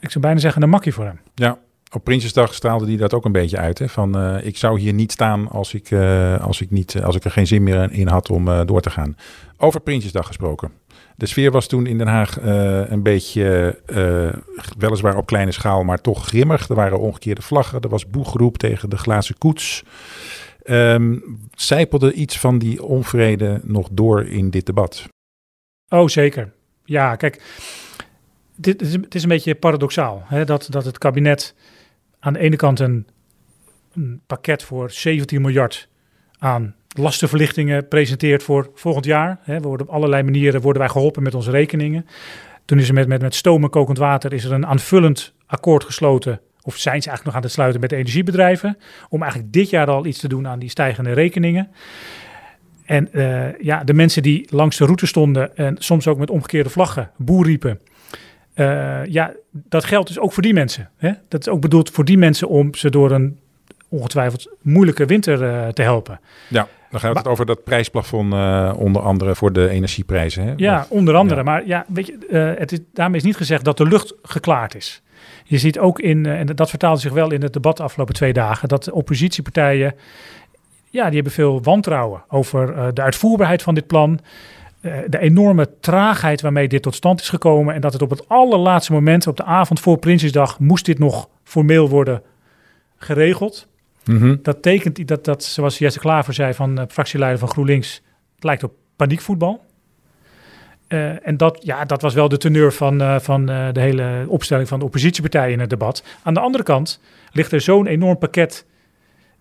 ik 0.00 0.10
zou 0.10 0.24
bijna 0.24 0.40
zeggen, 0.40 0.62
een 0.62 0.68
makkie 0.68 0.94
voor 0.94 1.04
hem. 1.04 1.20
Ja, 1.34 1.58
op 1.94 2.04
Prinsjesdag 2.04 2.54
straalde 2.54 2.86
hij 2.86 2.96
dat 2.96 3.14
ook 3.14 3.24
een 3.24 3.32
beetje 3.32 3.58
uit. 3.58 3.78
Hè? 3.78 3.88
Van 3.88 4.18
uh, 4.18 4.46
ik 4.46 4.56
zou 4.56 4.80
hier 4.80 4.92
niet 4.92 5.12
staan 5.12 5.48
als 5.48 5.74
ik, 5.74 5.90
uh, 5.90 6.40
als 6.40 6.60
ik, 6.60 6.70
niet, 6.70 7.02
als 7.02 7.16
ik 7.16 7.24
er 7.24 7.30
geen 7.30 7.46
zin 7.46 7.62
meer 7.62 7.92
in 7.92 8.08
had 8.08 8.30
om 8.30 8.66
door 8.66 8.80
te 8.80 8.90
gaan. 8.90 9.16
Over 9.56 9.80
Prinsjesdag 9.80 10.26
gesproken. 10.26 10.72
De 11.16 11.26
sfeer 11.26 11.50
was 11.50 11.66
toen 11.66 11.86
in 11.86 11.98
Den 11.98 12.06
Haag 12.06 12.40
een 12.90 13.02
beetje, 13.02 13.78
weliswaar 14.78 15.16
op 15.16 15.26
kleine 15.26 15.52
schaal, 15.52 15.84
maar 15.84 16.00
toch 16.00 16.26
grimmig. 16.26 16.68
Er 16.68 16.74
waren 16.74 17.00
omgekeerde 17.00 17.42
vlaggen, 17.42 17.80
er 17.80 17.88
was 17.88 18.10
boegeroep 18.10 18.58
tegen 18.58 18.90
de 18.90 18.96
glazen 18.96 19.38
koets. 19.38 19.84
Um, 20.64 21.22
zijpelde 21.54 22.12
iets 22.12 22.38
van 22.38 22.58
die 22.58 22.82
onvrede 22.82 23.60
nog 23.62 23.88
door 23.92 24.24
in 24.26 24.50
dit 24.50 24.66
debat? 24.66 25.08
Oh, 25.88 26.08
zeker. 26.08 26.52
Ja, 26.84 27.16
kijk, 27.16 27.42
dit 28.56 28.82
is, 28.82 28.92
het 28.92 29.14
is 29.14 29.22
een 29.22 29.28
beetje 29.28 29.54
paradoxaal. 29.54 30.22
Hè, 30.24 30.44
dat, 30.44 30.66
dat 30.70 30.84
het 30.84 30.98
kabinet 30.98 31.54
aan 32.24 32.32
de 32.32 32.38
ene 32.38 32.56
kant 32.56 32.80
een, 32.80 33.06
een 33.94 34.20
pakket 34.26 34.62
voor 34.62 34.90
17 34.90 35.40
miljard 35.40 35.88
aan 36.38 36.74
lastenverlichtingen 36.88 37.88
presenteert 37.88 38.42
voor 38.42 38.70
volgend 38.74 39.04
jaar. 39.04 39.38
We 39.44 39.60
worden 39.60 39.86
op 39.86 39.92
allerlei 39.92 40.22
manieren 40.22 40.60
worden 40.60 40.82
wij 40.82 40.90
geholpen 40.90 41.22
met 41.22 41.34
onze 41.34 41.50
rekeningen. 41.50 42.06
Toen 42.64 42.78
is 42.78 42.88
er 42.88 42.94
met, 42.94 43.08
met, 43.08 43.20
met 43.20 43.34
stoom 43.34 43.62
en 43.62 43.70
kokend 43.70 43.98
water 43.98 44.32
is 44.32 44.44
er 44.44 44.52
een 44.52 44.66
aanvullend 44.66 45.34
akkoord 45.46 45.84
gesloten. 45.84 46.40
Of 46.62 46.76
zijn 46.76 47.02
ze 47.02 47.08
eigenlijk 47.08 47.24
nog 47.24 47.34
aan 47.34 47.42
het 47.42 47.52
sluiten 47.52 47.80
met 47.80 47.90
de 47.90 47.96
energiebedrijven. 47.96 48.78
Om 49.08 49.22
eigenlijk 49.22 49.52
dit 49.52 49.70
jaar 49.70 49.86
al 49.86 50.06
iets 50.06 50.18
te 50.18 50.28
doen 50.28 50.48
aan 50.48 50.58
die 50.58 50.70
stijgende 50.70 51.12
rekeningen. 51.12 51.70
En 52.84 53.08
uh, 53.12 53.58
ja, 53.58 53.84
de 53.84 53.94
mensen 53.94 54.22
die 54.22 54.46
langs 54.50 54.76
de 54.76 54.84
route 54.84 55.06
stonden 55.06 55.56
en 55.56 55.76
soms 55.78 56.06
ook 56.06 56.18
met 56.18 56.30
omgekeerde 56.30 56.70
vlaggen 56.70 57.10
boer 57.16 57.44
riepen. 57.44 57.80
Uh, 58.54 59.06
ja, 59.06 59.32
dat 59.50 59.84
geldt 59.84 60.08
dus 60.08 60.18
ook 60.18 60.32
voor 60.32 60.42
die 60.42 60.52
mensen. 60.52 60.90
Hè? 60.96 61.12
Dat 61.28 61.40
is 61.40 61.48
ook 61.48 61.60
bedoeld 61.60 61.90
voor 61.90 62.04
die 62.04 62.18
mensen 62.18 62.48
om 62.48 62.74
ze 62.74 62.90
door 62.90 63.10
een 63.10 63.38
ongetwijfeld 63.88 64.48
moeilijke 64.62 65.06
winter 65.06 65.42
uh, 65.42 65.68
te 65.68 65.82
helpen. 65.82 66.20
Ja, 66.48 66.68
dan 66.90 67.00
gaat 67.00 67.14
het 67.14 67.24
maar, 67.24 67.32
over 67.32 67.46
dat 67.46 67.64
prijsplafond 67.64 68.32
uh, 68.32 68.72
onder 68.76 69.02
andere 69.02 69.34
voor 69.34 69.52
de 69.52 69.68
energieprijzen. 69.68 70.44
Hè? 70.46 70.52
Ja, 70.56 70.80
of, 70.80 70.90
onder 70.90 71.14
andere. 71.14 71.38
Ja. 71.38 71.46
Maar 71.46 71.66
ja, 71.66 71.84
weet 71.88 72.06
je, 72.06 72.36
het 72.58 72.72
is, 72.72 72.78
daarmee 72.92 73.18
is 73.18 73.26
niet 73.26 73.36
gezegd 73.36 73.64
dat 73.64 73.76
de 73.76 73.86
lucht 73.86 74.14
geklaard 74.22 74.74
is. 74.74 75.02
Je 75.44 75.58
ziet 75.58 75.78
ook 75.78 76.00
in, 76.00 76.26
en 76.26 76.46
dat 76.46 76.70
vertaalde 76.70 77.00
zich 77.00 77.12
wel 77.12 77.32
in 77.32 77.42
het 77.42 77.52
debat 77.52 77.76
de 77.76 77.82
afgelopen 77.82 78.14
twee 78.14 78.32
dagen, 78.32 78.68
dat 78.68 78.84
de 78.84 78.94
oppositiepartijen, 78.94 79.94
ja, 80.90 81.04
die 81.04 81.14
hebben 81.14 81.32
veel 81.32 81.62
wantrouwen 81.62 82.24
over 82.28 82.94
de 82.94 83.02
uitvoerbaarheid 83.02 83.62
van 83.62 83.74
dit 83.74 83.86
plan. 83.86 84.20
De 85.08 85.18
enorme 85.18 85.78
traagheid 85.80 86.40
waarmee 86.40 86.68
dit 86.68 86.82
tot 86.82 86.94
stand 86.94 87.20
is 87.20 87.28
gekomen. 87.28 87.74
En 87.74 87.80
dat 87.80 87.92
het 87.92 88.02
op 88.02 88.10
het 88.10 88.28
allerlaatste 88.28 88.92
moment, 88.92 89.26
op 89.26 89.36
de 89.36 89.44
avond 89.44 89.80
voor 89.80 89.98
Prinsjesdag, 89.98 90.58
moest 90.58 90.84
dit 90.84 90.98
nog 90.98 91.28
formeel 91.44 91.88
worden 91.88 92.22
geregeld. 92.96 93.68
Mm 94.04 94.18
-hmm. 94.18 94.38
Dat 94.42 94.62
tekent 94.62 95.08
dat, 95.08 95.24
dat, 95.24 95.44
zoals 95.44 95.78
Jesse 95.78 95.98
Klaver 95.98 96.34
zei, 96.34 96.54
van 96.54 96.78
uh, 96.78 96.84
fractieleider 96.88 97.38
van 97.38 97.48
GroenLinks, 97.48 98.02
het 98.34 98.44
lijkt 98.44 98.62
op 98.62 98.72
paniekvoetbal. 98.96 99.64
Uh, 100.88 101.26
en 101.26 101.36
dat, 101.36 101.58
ja, 101.62 101.84
dat 101.84 102.02
was 102.02 102.14
wel 102.14 102.28
de 102.28 102.36
teneur 102.36 102.72
van, 102.72 103.02
uh, 103.02 103.18
van 103.18 103.46
de 103.46 103.80
hele 103.80 104.24
opstelling 104.28 104.68
van 104.68 104.78
de 104.78 104.84
oppositiepartijen 104.84 105.52
in 105.52 105.60
het 105.60 105.70
debat. 105.70 106.04
Aan 106.22 106.34
de 106.34 106.40
andere 106.40 106.64
kant 106.64 107.00
ligt 107.32 107.52
er 107.52 107.60
zo'n 107.60 107.86
enorm 107.86 108.18
pakket 108.18 108.66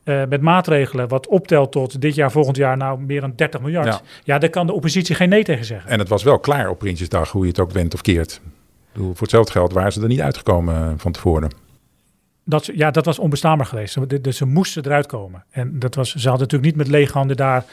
met 0.04 0.42
maatregelen, 0.42 1.08
wat 1.08 1.28
optelt 1.28 1.72
tot 1.72 2.02
dit 2.02 2.16
jaar, 2.16 2.32
volgend 2.32 2.58
jaar, 2.58 2.78
nou 2.78 3.00
meer 3.00 3.22
dan 3.22 3.34
30 3.36 3.62
miljard. 3.62 3.86
Ja. 3.86 4.02
ja, 4.24 4.38
daar 4.38 4.50
kan 4.50 4.68
de 4.68 4.74
oppositie 4.74 5.16
geen 5.16 5.30
nee 5.30 5.44
tegen 5.44 5.66
zeggen. 5.66 5.90
En 5.90 6.00
het 6.00 6.10
was 6.10 6.24
wel 6.24 6.40
klaar 6.40 6.70
op 6.70 6.80
Prinsjesdag, 6.80 7.32
hoe 7.32 7.42
je 7.42 7.48
het 7.48 7.60
ook 7.60 7.72
wendt 7.72 7.94
of 7.94 8.02
keert. 8.02 8.42
Bedoel, 8.94 9.12
voor 9.12 9.22
hetzelfde 9.22 9.52
geld 9.52 9.74
waren 9.74 9.92
ze 9.92 10.02
er 10.02 10.08
niet 10.08 10.22
uitgekomen 10.22 11.00
van 11.00 11.12
tevoren. 11.12 11.52
Dat, 12.46 12.66
ja, 12.66 12.92
dat 12.92 13.06
was 13.06 13.20
onbestaanbaar 13.20 13.66
geweest. 13.66 14.24
Dus 14.24 14.38
ze 14.38 14.46
moesten 14.46 14.86
eruit 14.86 15.06
komen. 15.06 15.46
En 15.50 15.80
dat 15.80 15.96
was, 15.96 16.10
ze 16.10 16.30
hadden 16.30 16.48
natuurlijk 16.48 16.76
niet 16.76 16.88
met 16.88 16.96
lege 16.96 17.14
handen 17.14 17.38
daar 17.38 17.66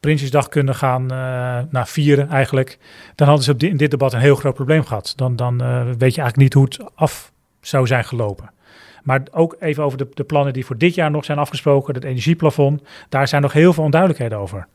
Prinsjesdag 0.00 0.48
kunnen 0.48 0.74
gaan 0.74 1.02
uh, 1.02 1.08
nou, 1.70 1.86
vieren 1.86 2.28
eigenlijk. 2.28 2.78
Dan 3.14 3.26
hadden 3.26 3.44
ze 3.44 3.52
op 3.52 3.62
in 3.62 3.76
dit 3.76 3.90
debat 3.90 4.12
een 4.12 4.20
heel 4.20 4.34
groot 4.34 4.54
probleem 4.54 4.84
gehad. 4.84 5.12
Dan, 5.16 5.36
dan 5.36 5.62
uh, 5.62 5.82
weet 5.82 6.14
je 6.14 6.20
eigenlijk 6.20 6.36
niet 6.36 6.52
hoe 6.52 6.64
het 6.64 6.78
af 6.94 7.32
zou 7.60 7.86
zijn 7.86 8.04
gelopen. 8.04 8.50
Maar 9.08 9.22
ook 9.30 9.56
even 9.60 9.84
over 9.84 9.98
de, 9.98 10.06
de 10.14 10.24
plannen 10.24 10.52
die 10.52 10.64
voor 10.64 10.78
dit 10.78 10.94
jaar 10.94 11.10
nog 11.10 11.24
zijn 11.24 11.38
afgesproken. 11.38 11.94
Het 11.94 12.04
energieplafond. 12.04 12.82
Daar 13.08 13.28
zijn 13.28 13.42
nog 13.42 13.52
heel 13.52 13.72
veel 13.72 13.84
onduidelijkheden 13.84 14.38
over. 14.38 14.66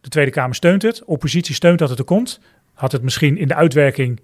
De 0.00 0.08
Tweede 0.08 0.30
Kamer 0.30 0.54
steunt 0.54 0.82
het. 0.82 1.04
Oppositie 1.04 1.54
steunt 1.54 1.78
dat 1.78 1.88
het 1.88 1.98
er 1.98 2.04
komt. 2.04 2.40
Had 2.74 2.92
het 2.92 3.02
misschien 3.02 3.36
in 3.36 3.48
de 3.48 3.54
uitwerking 3.54 4.20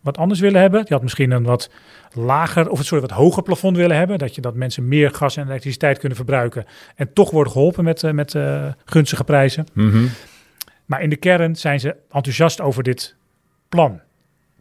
wat 0.00 0.18
anders 0.18 0.40
willen 0.40 0.60
hebben. 0.60 0.84
Je 0.86 0.92
had 0.92 1.02
misschien 1.02 1.30
een 1.30 1.42
wat 1.42 1.70
lager 2.12 2.68
of 2.68 2.78
een 2.78 2.84
soort 2.84 3.00
wat 3.00 3.10
hoger 3.10 3.42
plafond 3.42 3.76
willen 3.76 3.96
hebben. 3.96 4.18
Dat 4.18 4.34
je 4.34 4.40
dat 4.40 4.54
mensen 4.54 4.88
meer 4.88 5.10
gas 5.10 5.36
en 5.36 5.46
elektriciteit 5.46 5.98
kunnen 5.98 6.16
verbruiken. 6.16 6.64
En 6.96 7.12
toch 7.12 7.30
worden 7.30 7.52
geholpen 7.52 7.84
met, 7.84 8.02
uh, 8.02 8.10
met 8.10 8.34
uh, 8.34 8.66
gunstige 8.84 9.24
prijzen. 9.24 9.66
Mm 9.72 9.90
-hmm. 9.90 10.10
Maar 10.84 11.02
in 11.02 11.10
de 11.10 11.16
kern 11.16 11.56
zijn 11.56 11.80
ze 11.80 11.96
enthousiast 12.10 12.60
over 12.60 12.82
dit 12.82 13.16
plan. 13.68 14.00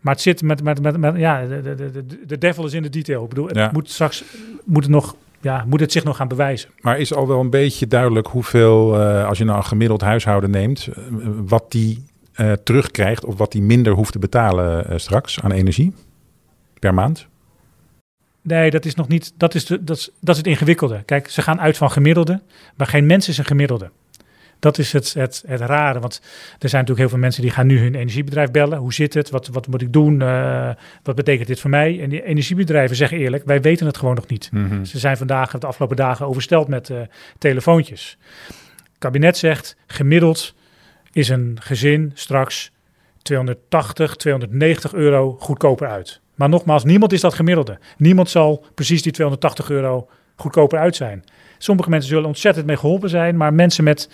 Maar 0.05 0.13
het 0.13 0.23
zit 0.23 0.41
met, 0.41 0.63
met, 0.63 0.81
met, 0.81 0.97
met 0.97 1.17
ja, 1.17 1.45
de, 1.45 1.61
de, 1.61 1.91
de, 1.91 2.25
de 2.25 2.37
devil 2.37 2.65
is 2.65 2.73
in 2.73 2.81
de 2.81 2.89
detail. 2.89 3.23
Ik 3.23 3.29
bedoel, 3.29 3.47
het 3.47 3.55
Ja. 3.55 3.69
moet 3.73 3.89
straks, 3.89 4.23
moet 4.65 4.83
het 4.83 4.91
nog, 4.91 5.15
ja, 5.41 5.63
moet 5.67 5.79
het 5.79 5.91
zich 5.91 6.03
nog 6.03 6.15
gaan 6.15 6.27
bewijzen. 6.27 6.69
Maar 6.81 6.99
is 6.99 7.13
al 7.13 7.27
wel 7.27 7.39
een 7.39 7.49
beetje 7.49 7.87
duidelijk 7.87 8.27
hoeveel, 8.27 8.99
uh, 9.01 9.27
als 9.27 9.37
je 9.37 9.43
nou 9.43 9.57
een 9.57 9.63
gemiddeld 9.63 10.01
huishouden 10.01 10.49
neemt, 10.49 10.87
uh, 10.89 10.95
wat 11.45 11.71
die 11.71 12.03
uh, 12.35 12.51
terugkrijgt 12.51 13.25
of 13.25 13.37
wat 13.37 13.51
die 13.51 13.61
minder 13.61 13.93
hoeft 13.93 14.11
te 14.11 14.19
betalen 14.19 14.99
straks 14.99 15.41
aan 15.41 15.51
energie 15.51 15.93
per 16.79 16.93
maand? 16.93 17.27
Nee, 18.41 18.69
dat 18.71 18.85
is 18.85 18.95
nog 18.95 19.07
niet. 19.07 19.33
Dat 19.37 19.55
is, 19.55 19.65
de, 19.65 19.83
dat, 19.83 19.97
is, 19.97 20.09
dat 20.19 20.29
is 20.35 20.37
het 20.37 20.47
ingewikkelde. 20.47 21.03
Kijk, 21.05 21.29
ze 21.29 21.41
gaan 21.41 21.61
uit 21.61 21.77
van 21.77 21.91
gemiddelde, 21.91 22.41
maar 22.75 22.87
geen 22.87 23.05
mens 23.05 23.27
is 23.27 23.37
een 23.37 23.45
gemiddelde. 23.45 23.89
Dat 24.65 24.77
is 24.77 24.93
het, 24.93 25.13
het, 25.13 25.43
het 25.47 25.61
rare. 25.61 25.99
Want 25.99 26.21
er 26.59 26.69
zijn 26.69 26.81
natuurlijk 26.81 26.99
heel 26.99 27.09
veel 27.09 27.17
mensen 27.17 27.41
die 27.41 27.51
gaan 27.51 27.67
nu 27.67 27.79
hun 27.79 27.95
energiebedrijf 27.95 28.51
bellen. 28.51 28.77
Hoe 28.77 28.93
zit 28.93 29.13
het? 29.13 29.29
Wat, 29.29 29.47
wat 29.47 29.67
moet 29.67 29.81
ik 29.81 29.93
doen? 29.93 30.21
Uh, 30.21 30.69
wat 31.03 31.15
betekent 31.15 31.47
dit 31.47 31.59
voor 31.59 31.69
mij? 31.69 32.01
En 32.01 32.09
die 32.09 32.23
energiebedrijven 32.23 32.95
zeggen 32.95 33.17
eerlijk, 33.17 33.45
wij 33.45 33.61
weten 33.61 33.85
het 33.85 33.97
gewoon 33.97 34.15
nog 34.15 34.27
niet. 34.27 34.49
Mm 34.51 34.69
-hmm. 34.69 34.85
Ze 34.85 34.99
zijn 34.99 35.17
vandaag, 35.17 35.51
de 35.51 35.67
afgelopen 35.67 35.95
dagen, 35.95 36.25
oversteld 36.27 36.67
met 36.67 36.89
uh, 36.89 36.97
telefoontjes. 37.37 38.17
Het 38.45 38.97
kabinet 38.97 39.37
zegt, 39.37 39.75
gemiddeld 39.87 40.55
is 41.11 41.29
een 41.29 41.57
gezin 41.61 42.11
straks 42.13 42.71
280, 43.21 44.15
290 44.15 44.93
euro 44.93 45.35
goedkoper 45.39 45.87
uit. 45.87 46.21
Maar 46.35 46.49
nogmaals, 46.49 46.83
niemand 46.83 47.13
is 47.13 47.21
dat 47.21 47.33
gemiddelde. 47.33 47.79
Niemand 47.97 48.29
zal 48.29 48.65
precies 48.75 49.01
die 49.01 49.11
280 49.11 49.69
euro 49.69 50.09
goedkoper 50.35 50.79
uit 50.79 50.95
zijn. 50.95 51.23
Sommige 51.65 51.89
mensen 51.89 52.09
zullen 52.09 52.27
ontzettend 52.27 52.65
mee 52.65 52.77
geholpen 52.77 53.09
zijn, 53.09 53.37
maar 53.37 53.53
mensen 53.53 53.83
met 53.83 54.09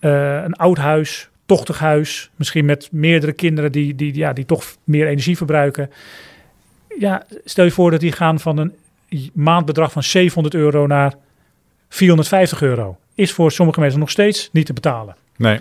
uh, 0.00 0.42
een 0.42 0.54
oud 0.54 0.78
huis, 0.78 1.28
tochtig 1.46 1.78
huis, 1.78 2.30
misschien 2.36 2.64
met 2.64 2.88
meerdere 2.92 3.32
kinderen 3.32 3.72
die, 3.72 3.94
die, 3.94 4.14
ja, 4.14 4.32
die 4.32 4.44
toch 4.44 4.64
meer 4.84 5.06
energie 5.06 5.36
verbruiken. 5.36 5.90
Ja, 6.98 7.26
stel 7.44 7.64
je 7.64 7.70
voor 7.70 7.90
dat 7.90 8.00
die 8.00 8.12
gaan 8.12 8.40
van 8.40 8.58
een 8.58 8.72
maandbedrag 9.32 9.92
van 9.92 10.02
700 10.02 10.54
euro 10.54 10.86
naar 10.86 11.14
450 11.88 12.62
euro. 12.62 12.96
Is 13.14 13.32
voor 13.32 13.52
sommige 13.52 13.80
mensen 13.80 14.00
nog 14.00 14.10
steeds 14.10 14.48
niet 14.52 14.66
te 14.66 14.72
betalen. 14.72 15.16
Nee. 15.36 15.60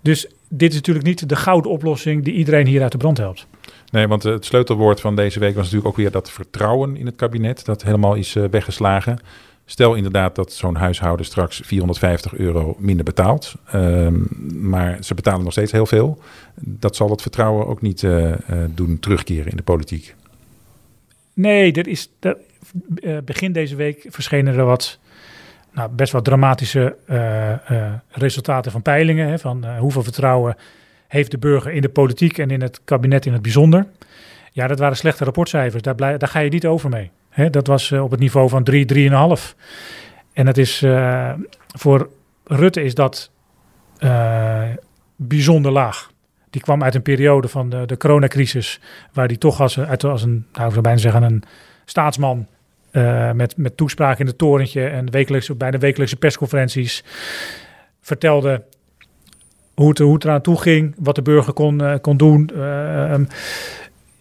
Dus 0.00 0.26
dit 0.48 0.70
is 0.70 0.76
natuurlijk 0.76 1.06
niet 1.06 1.28
de 1.28 1.36
gouden 1.36 1.70
oplossing 1.70 2.24
die 2.24 2.34
iedereen 2.34 2.66
hier 2.66 2.82
uit 2.82 2.92
de 2.92 2.98
brand 2.98 3.18
helpt. 3.18 3.46
Nee, 3.90 4.08
want 4.08 4.22
het 4.22 4.44
sleutelwoord 4.44 5.00
van 5.00 5.16
deze 5.16 5.38
week 5.38 5.54
was 5.54 5.64
natuurlijk 5.64 5.88
ook 5.88 5.96
weer 5.96 6.10
dat 6.10 6.30
vertrouwen 6.30 6.96
in 6.96 7.06
het 7.06 7.16
kabinet. 7.16 7.64
Dat 7.64 7.82
helemaal 7.82 8.14
is 8.14 8.34
uh, 8.34 8.44
weggeslagen. 8.50 9.18
Stel 9.68 9.94
inderdaad 9.94 10.34
dat 10.34 10.52
zo'n 10.52 10.76
huishouden 10.76 11.26
straks 11.26 11.60
450 11.64 12.34
euro 12.34 12.76
minder 12.78 13.04
betaalt. 13.04 13.54
Um, 13.74 14.28
maar 14.52 15.04
ze 15.04 15.14
betalen 15.14 15.42
nog 15.42 15.52
steeds 15.52 15.72
heel 15.72 15.86
veel. 15.86 16.18
Dat 16.54 16.96
zal 16.96 17.10
het 17.10 17.22
vertrouwen 17.22 17.66
ook 17.66 17.82
niet 17.82 18.02
uh, 18.02 18.28
uh, 18.28 18.34
doen 18.68 18.98
terugkeren 18.98 19.50
in 19.50 19.56
de 19.56 19.62
politiek. 19.62 20.14
Nee, 21.32 21.72
er 21.72 21.88
is, 21.88 22.10
er, 22.20 22.36
begin 23.24 23.52
deze 23.52 23.76
week 23.76 24.06
verschenen 24.08 24.56
er 24.56 24.64
wat 24.64 24.98
nou, 25.72 25.90
best 25.90 26.12
wel 26.12 26.22
dramatische 26.22 26.96
resultaten 28.10 28.72
van 28.72 28.82
peilingen. 28.82 29.28
Hè, 29.28 29.38
van 29.38 29.66
hoeveel 29.78 30.02
vertrouwen 30.02 30.56
heeft 31.08 31.30
de 31.30 31.38
burger 31.38 31.72
in 31.72 31.82
de 31.82 31.88
politiek 31.88 32.38
en 32.38 32.50
in 32.50 32.62
het 32.62 32.80
kabinet 32.84 33.26
in 33.26 33.32
het 33.32 33.42
bijzonder. 33.42 33.86
Ja, 34.52 34.66
dat 34.66 34.78
waren 34.78 34.96
slechte 34.96 35.24
rapportcijfers. 35.24 35.82
Daar, 35.82 35.96
daar 35.96 36.28
ga 36.28 36.38
je 36.38 36.50
niet 36.50 36.66
over 36.66 36.90
mee. 36.90 37.10
Hè, 37.36 37.50
dat 37.50 37.66
was 37.66 37.90
uh, 37.90 38.02
op 38.02 38.10
het 38.10 38.20
niveau 38.20 38.48
van 38.48 38.64
3, 38.64 39.10
3,5. 39.10 39.56
En 40.32 40.44
dat 40.44 40.56
is 40.56 40.82
uh, 40.82 41.32
voor 41.66 42.10
Rutte 42.44 42.82
is 42.82 42.94
dat 42.94 43.30
uh, 43.98 44.62
bijzonder 45.16 45.72
laag. 45.72 46.10
Die 46.50 46.60
kwam 46.60 46.82
uit 46.82 46.94
een 46.94 47.02
periode 47.02 47.48
van 47.48 47.68
de, 47.70 47.96
coronacrisis, 47.98 48.80
waar 49.12 49.28
die 49.28 49.38
toch 49.38 49.60
als, 49.60 49.78
als 50.04 50.22
een, 50.22 50.46
nou, 50.52 50.66
ik 50.66 50.70
zou 50.70 50.80
bijna 50.80 50.98
zeggen, 50.98 51.22
een 51.22 51.42
staatsman 51.84 52.46
met, 53.32 53.56
met 53.56 53.76
toespraak 53.76 54.18
in 54.18 54.26
het 54.26 54.38
torentje 54.38 54.86
en 54.86 55.10
wekelijkse, 55.10 55.54
bij 55.54 55.70
de 55.70 55.78
wekelijkse 55.78 56.16
persconferenties 56.16 57.04
vertelde 58.00 58.62
hoe 59.74 59.88
het, 59.88 59.98
hoe 59.98 60.14
het 60.14 60.24
eraan 60.24 60.40
toe 60.40 60.60
ging, 60.60 60.94
wat 60.98 61.14
de 61.14 61.22
burger 61.22 61.52
kon, 61.52 62.00
kon 62.00 62.16
doen. 62.16 62.62
Um, 62.62 63.28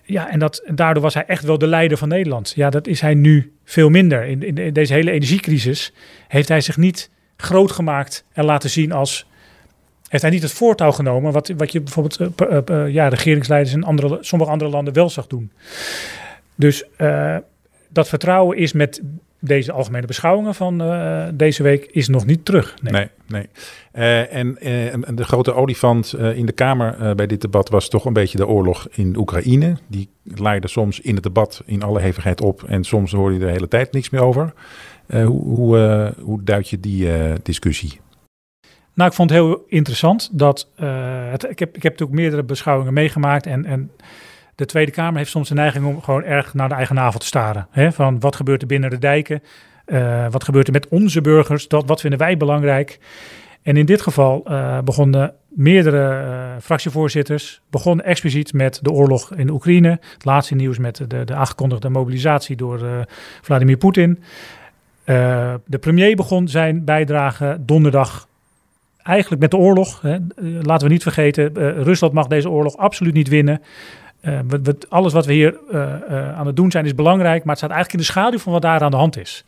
ja, 0.06 0.30
en, 0.30 0.40
dat, 0.40 0.64
daardoor 0.68 1.04
was 1.04 1.14
hij 1.14 1.26
echt 1.26 1.44
wel 1.44 1.58
de 1.58 1.68
leider 1.68 1.98
van 1.98 2.08
Nederland. 2.08 2.54
Ja, 2.56 2.70
dat 2.70 2.88
is 2.88 3.02
hij 3.02 3.14
nu 3.14 3.54
veel 3.64 3.90
minder. 3.90 4.24
In, 4.24 4.58
in, 4.58 4.74
deze 4.74 4.94
hele 4.94 5.12
energiecrisis 5.12 5.94
heeft 6.28 6.48
hij 6.48 6.62
zich 6.62 6.78
niet 6.78 7.10
groot 7.38 7.72
gemaakt 7.72 8.26
en 8.34 8.46
laten 8.46 8.70
zien 8.70 8.92
als 8.92 9.26
heeft 10.10 10.24
hij 10.24 10.32
niet 10.32 10.42
het 10.42 10.52
voortouw 10.52 10.92
genomen 10.92 11.32
wat, 11.32 11.52
wat 11.58 11.72
je 11.72 11.82
bijvoorbeeld 11.82 12.20
uh, 12.20 12.58
uh, 12.70 12.94
ja, 12.94 13.08
regeringsleiders 13.08 13.76
in 13.76 13.84
andere, 13.84 14.18
sommige 14.22 14.52
andere 14.52 14.70
landen 14.70 14.94
wel 14.94 15.10
zag 15.10 15.28
doen. 15.28 15.52
Dus 16.56 16.86
dat 17.90 18.10
vertrouwen 18.10 18.58
is 18.58 18.74
met 18.74 19.02
deze 19.48 19.72
algemene 19.72 20.08
beschouwingen 20.08 20.56
van 20.56 20.82
uh, 20.82 21.28
deze 21.34 21.64
week 21.64 21.86
is 21.92 22.08
nog 22.08 22.26
niet 22.26 22.46
terug. 22.46 22.76
Nee, 22.82 22.92
nee. 22.92 23.10
nee. 23.28 23.48
Uh, 23.94 24.34
en, 24.34 24.58
en, 24.58 25.16
de 25.16 25.24
grote 25.24 25.54
olifant 25.54 26.14
in 26.14 26.46
de 26.46 26.52
Kamer 26.52 27.16
bij 27.16 27.28
dit 27.28 27.42
debat 27.42 27.70
was 27.70 27.90
toch 27.90 28.06
een 28.06 28.14
beetje 28.14 28.38
de 28.38 28.48
oorlog 28.48 28.88
in 28.92 29.18
Oekraïne. 29.18 29.78
Die 29.88 30.10
leidde 30.24 30.68
soms 30.68 31.00
in 31.00 31.14
het 31.14 31.24
debat 31.24 31.64
in 31.66 31.84
alle 31.84 32.00
hevigheid 32.00 32.42
op 32.42 32.64
en 32.64 32.84
soms 32.84 33.12
hoorde 33.12 33.34
je 33.34 33.40
de 33.40 33.52
hele 33.52 33.68
tijd 33.68 33.94
niks 33.94 34.10
meer 34.10 34.22
over. 34.22 34.54
hoe, 35.08 35.26
hoe, 35.28 36.14
hoe 36.22 36.44
duid 36.44 36.70
je 36.70 36.80
die 36.80 37.10
discussie? 37.44 38.00
Nou, 38.94 39.10
ik 39.10 39.16
vond 39.16 39.30
het 39.30 39.40
heel 39.40 39.66
interessant 39.68 40.30
dat 40.32 40.70
het, 41.32 41.50
ik, 41.50 41.60
heb, 41.60 41.76
ik 41.76 41.84
heb 41.84 41.92
natuurlijk 41.92 42.20
meerdere 42.20 42.44
beschouwingen 42.44 42.94
meegemaakt 42.94 43.46
en, 43.46 43.66
en 43.66 43.92
de 44.56 44.66
Tweede 44.66 44.92
Kamer 44.92 45.18
heeft 45.18 45.30
soms 45.32 45.50
de 45.50 45.54
neiging 45.54 45.86
om 45.86 46.02
gewoon 46.02 46.24
erg 46.24 46.54
naar 46.54 46.70
de 46.70 46.76
eigen 46.76 46.96
navel 46.96 47.20
te 47.20 47.26
staren. 47.26 47.68
Hè? 47.72 47.92
Van 47.92 48.20
wat 48.20 48.36
gebeurt 48.36 48.62
er 48.62 48.68
binnen 48.68 48.90
de 48.90 48.98
dijken? 48.98 49.44
Uh, 49.86 50.26
wat 50.30 50.44
gebeurt 50.44 50.68
er 50.68 50.74
met 50.74 50.88
onze 50.88 51.22
burgers? 51.22 51.68
Dat, 51.68 51.86
wat 51.86 52.02
vinden 52.02 52.20
wij 52.20 52.38
belangrijk? 52.38 53.00
En 53.62 53.78
in 53.78 53.86
dit 53.86 54.02
geval 54.02 54.44
uh, 54.48 54.80
begonnen 54.80 55.34
meerdere 55.48 56.24
uh, 56.24 56.62
fractievoorzitters 56.62 57.62
begonnen 57.70 58.06
expliciet 58.06 58.54
met 58.54 58.80
de 58.82 58.92
oorlog 58.92 59.34
in 59.34 59.50
Oekraïne. 59.50 59.90
Het 59.90 60.26
laatste 60.26 60.56
nieuws 60.56 60.78
met 60.78 61.04
de, 61.08 61.24
de 61.24 61.34
aangekondigde 61.34 61.90
mobilisatie 61.90 62.56
door 62.56 63.08
Vladimir 63.42 63.78
Poetin. 63.78 64.20
de 65.66 65.78
premier 65.80 66.16
begon 66.16 66.48
zijn 66.48 66.84
bijdrage 66.84 67.58
donderdag 67.60 68.28
eigenlijk 69.04 69.42
met 69.42 69.52
de 69.52 69.58
oorlog. 69.58 70.02
Hè. 70.02 70.18
laten 70.62 70.88
we 70.88 70.94
niet 70.94 71.04
vergeten, 71.04 71.54
Rusland 71.84 72.14
mag 72.14 72.28
deze 72.28 72.50
oorlog 72.50 72.78
absoluut 72.78 73.14
niet 73.14 73.28
winnen. 73.28 73.62
Uh, 74.28 74.40
wat, 74.64 74.90
alles 74.90 75.14
wat 75.14 75.26
we 75.26 75.34
hier 75.34 75.58
uh, 75.72 75.94
uh, 76.10 76.38
aan 76.38 76.48
het 76.48 76.56
doen 76.56 76.72
zijn 76.72 76.86
is 76.86 76.96
belangrijk, 76.96 77.44
maar 77.44 77.56
het 77.56 77.58
staat 77.58 77.72
eigenlijk 77.72 77.92
in 77.92 78.08
de 78.08 78.14
schaduw 78.14 78.40
van 78.40 78.52
wat 78.52 78.62
daar 78.62 78.82
aan 78.82 78.92
de 78.92 78.98
hand 78.98 79.18
is. 79.18 79.46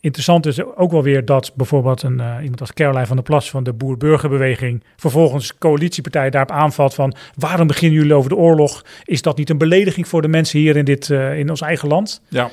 Interessant 0.00 0.46
is 0.46 0.64
ook 0.64 0.90
wel 0.90 1.02
weer 1.02 1.24
dat 1.24 1.52
bijvoorbeeld 1.54 2.02
een, 2.02 2.22
iemand 2.42 2.60
als 2.60 2.72
Caroline 2.72 3.06
van 3.06 3.16
der 3.16 3.24
Plas 3.24 3.50
van 3.50 3.62
de 3.64 3.72
Boer-Burgerbeweging 3.72 4.84
vervolgens 4.96 5.58
coalitiepartij 5.58 6.30
daarop 6.30 6.50
aanvalt 6.50 6.94
van 6.94 7.14
waarom 7.34 7.66
beginnen 7.66 7.98
jullie 7.98 8.14
over 8.14 8.30
de 8.30 8.36
oorlog? 8.36 8.84
Is 9.04 9.22
dat 9.22 9.36
niet 9.36 9.50
een 9.50 9.58
belediging 9.58 10.08
voor 10.08 10.22
de 10.22 10.28
mensen 10.28 10.58
hier 10.58 10.76
in, 10.76 10.84
dit, 10.84 11.10
in 11.10 11.50
ons 11.50 11.60
eigen 11.60 11.88
land? 11.88 12.22
Ja. 12.28 12.50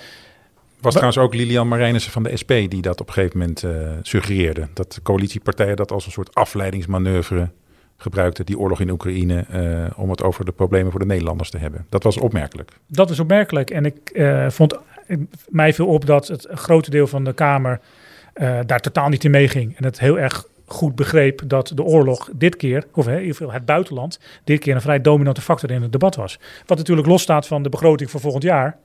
Was 0.81 0.93
trouwens 0.93 1.17
ook 1.17 1.33
Lilian 1.33 1.67
Marijnissen 1.67 2.11
van 2.11 2.23
de 2.23 2.37
SP 2.41 2.51
die 2.51 2.81
dat 2.81 3.01
op 3.01 3.07
een 3.07 3.13
gegeven 3.13 3.39
moment 3.39 3.65
suggereerde. 4.01 4.67
Dat 4.73 4.93
de 4.93 5.01
coalitiepartijen 5.01 5.75
dat 5.75 5.91
als 5.91 6.05
een 6.05 6.11
soort 6.11 6.35
afleidingsmanoeuvre 6.35 7.49
gebruikte 7.97 8.43
die 8.43 8.59
oorlog 8.59 8.79
in 8.79 8.89
Oekraïne 8.89 9.45
uh, 9.53 9.99
om 9.99 10.09
het 10.09 10.23
over 10.23 10.45
de 10.45 10.51
problemen 10.51 10.91
voor 10.91 10.99
de 10.99 11.05
Nederlanders 11.05 11.49
te 11.49 11.57
hebben. 11.57 11.85
Dat 11.89 12.03
was 12.03 12.17
opmerkelijk. 12.17 12.71
Dat 12.87 13.09
is 13.09 13.19
opmerkelijk. 13.19 13.69
En 13.69 13.85
ik 13.85 14.11
uh, 14.13 14.49
vond 14.49 14.75
mij 15.49 15.73
viel 15.73 15.87
op 15.87 16.05
dat 16.05 16.27
het 16.27 16.47
grote 16.51 16.89
deel 16.89 17.07
van 17.07 17.23
de 17.23 17.33
Kamer 17.33 17.79
uh, 18.35 18.59
daar 18.65 18.79
totaal 18.79 19.09
niet 19.09 19.23
in 19.23 19.31
meeging. 19.31 19.77
En 19.77 19.83
het 19.83 19.99
heel 19.99 20.19
erg 20.19 20.47
goed 20.65 20.95
begreep 20.95 21.41
dat 21.45 21.71
de 21.75 21.83
oorlog 21.83 22.29
dit 22.33 22.55
keer, 22.55 22.83
of 22.93 23.05
het 23.51 23.65
buitenland, 23.65 24.19
dit 24.43 24.59
keer 24.59 24.75
een 24.75 24.81
vrij 24.81 25.01
dominante 25.01 25.41
factor 25.41 25.71
in 25.71 25.81
het 25.81 25.91
debat 25.91 26.15
was. 26.15 26.39
Wat 26.65 26.77
natuurlijk 26.77 27.07
losstaat 27.07 27.47
van 27.47 27.63
de 27.63 27.69
begroting 27.69 28.11
voor 28.11 28.19
volgend 28.19 28.43
jaar. 28.43 28.77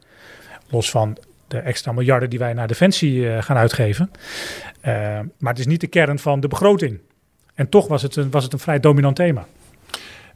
Los 0.68 0.90
van 0.90 1.16
de 1.48 1.58
extra 1.58 1.92
miljarden 1.92 2.30
die 2.30 2.38
wij 2.38 2.52
naar 2.52 2.68
defensie 2.68 3.42
gaan 3.42 3.56
uitgeven. 3.56 4.10
maar 5.38 5.52
het 5.52 5.58
is 5.58 5.66
niet 5.66 5.80
de 5.80 5.86
kern 5.86 6.18
van 6.18 6.40
de 6.40 6.48
begroting. 6.48 7.00
En 7.60 7.68
toch 7.68 7.88
was 7.88 8.02
het 8.02 8.16
een, 8.16 8.30
was 8.30 8.44
het 8.44 8.52
een 8.52 8.58
vrij 8.58 8.80
dominant 8.80 9.16
thema. 9.16 9.46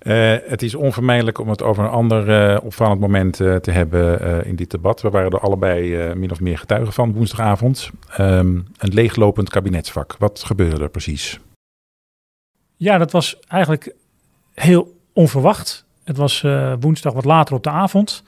Uh, 0.02 0.36
het 0.46 0.62
is 0.62 0.74
onvermijdelijk 0.74 1.38
om 1.38 1.48
het 1.48 1.62
over 1.62 1.84
een 1.84 1.90
ander 1.90 2.52
uh, 2.52 2.64
opvallend 2.64 3.00
moment 3.00 3.40
uh, 3.40 3.56
te 3.56 3.70
hebben 3.70 4.44
in 4.44 4.56
dit 4.56 4.70
debat. 4.70 5.02
We 5.02 5.10
waren 5.10 5.30
er 5.30 5.40
allebei 5.40 6.14
min 6.14 6.30
of 6.30 6.40
meer 6.40 6.58
getuigen 6.58 6.92
van 6.92 7.12
woensdagavond. 7.12 7.90
Um, 8.20 8.66
een 8.78 8.94
leeglopend 8.94 9.48
kabinetsvak. 9.48 10.16
Wat 10.18 10.42
gebeurde 10.46 10.82
er 10.82 10.88
precies? 10.88 11.40
Ja, 12.76 12.98
dat 12.98 13.10
was 13.10 13.38
eigenlijk 13.48 13.94
heel 14.54 14.96
onverwacht. 15.12 15.84
Het 16.04 16.16
was 16.16 16.44
woensdag 16.80 17.12
wat 17.12 17.24
later 17.24 17.54
op 17.54 17.62
de 17.62 17.70
avond. 17.70 18.22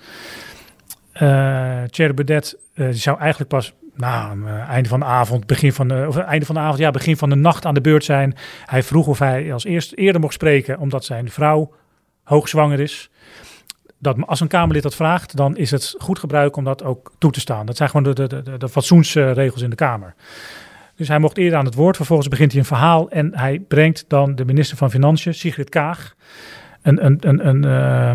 Uh, 1.15 1.83
Thierry 1.83 2.15
Baudet 2.15 2.57
zou 2.91 3.19
eigenlijk 3.19 3.51
pas 3.51 3.75
nou, 3.97 4.39
uh, 4.39 4.69
einde 4.69 4.89
van 4.89 5.01
de 5.01 5.07
avond, 5.07 5.47
begin 5.47 5.73
van 5.73 5.89
de, 5.89 6.05
of 6.09 6.17
einde 6.17 6.47
van 6.47 6.55
de 6.55 6.61
avond, 6.61 6.79
ja, 6.79 6.91
begin 6.91 7.17
van 7.17 7.29
de 7.29 7.37
nacht 7.37 7.65
aan 7.65 7.75
de 7.75 7.81
beurt 7.81 8.05
zijn. 8.05 8.35
Hij 8.67 8.83
vroeg 8.83 9.07
of 9.07 9.19
hij 9.19 9.53
als 9.53 9.65
eerst 9.65 9.93
eerder 9.93 10.21
mocht 10.21 10.35
spreken, 10.35 10.79
omdat 10.79 11.05
zijn 11.05 11.31
vrouw 11.31 11.73
hoogzwanger 12.23 12.81
is. 12.81 13.11
Dat 13.99 14.17
als 14.27 14.41
een 14.41 14.49
Kamerlid 14.49 14.83
dat 14.83 14.95
vraagt, 14.95 15.37
dan 15.37 15.57
is 15.57 15.71
het 15.71 15.95
goed 15.99 16.19
gebruik 16.19 16.57
om 16.57 16.65
dat 16.65 16.85
ook 16.85 17.13
toe 17.19 17.33
te 17.33 17.41
staan. 17.41 17.67
Dat 17.67 17.77
zijn 17.77 17.89
gewoon 17.89 18.15
de, 18.15 18.59
de, 18.59 18.69
fatsoensregels 18.69 19.63
in 19.63 19.71
de 19.71 19.77
Kamer. 19.77 20.15
Dus 20.97 21.09
hij 21.09 21.19
mocht 21.19 21.39
eerder 21.39 21.59
aan 21.59 21.65
het 21.65 21.75
woord. 21.75 21.97
Vervolgens 21.97 22.29
begint 22.29 22.51
hij 22.51 22.61
een 22.61 22.67
verhaal 22.67 23.11
en 23.11 23.39
hij 23.39 23.61
brengt 23.61 24.05
dan 24.09 24.35
de 24.35 24.45
minister 24.45 24.77
van 24.77 24.91
Financiën, 24.91 25.35
Sigrid 25.35 25.69
Kaag, 25.69 26.15
een, 26.83 27.05
een, 27.05 27.19
een, 27.21 27.47
een 27.47 27.65
uh, 27.65 28.13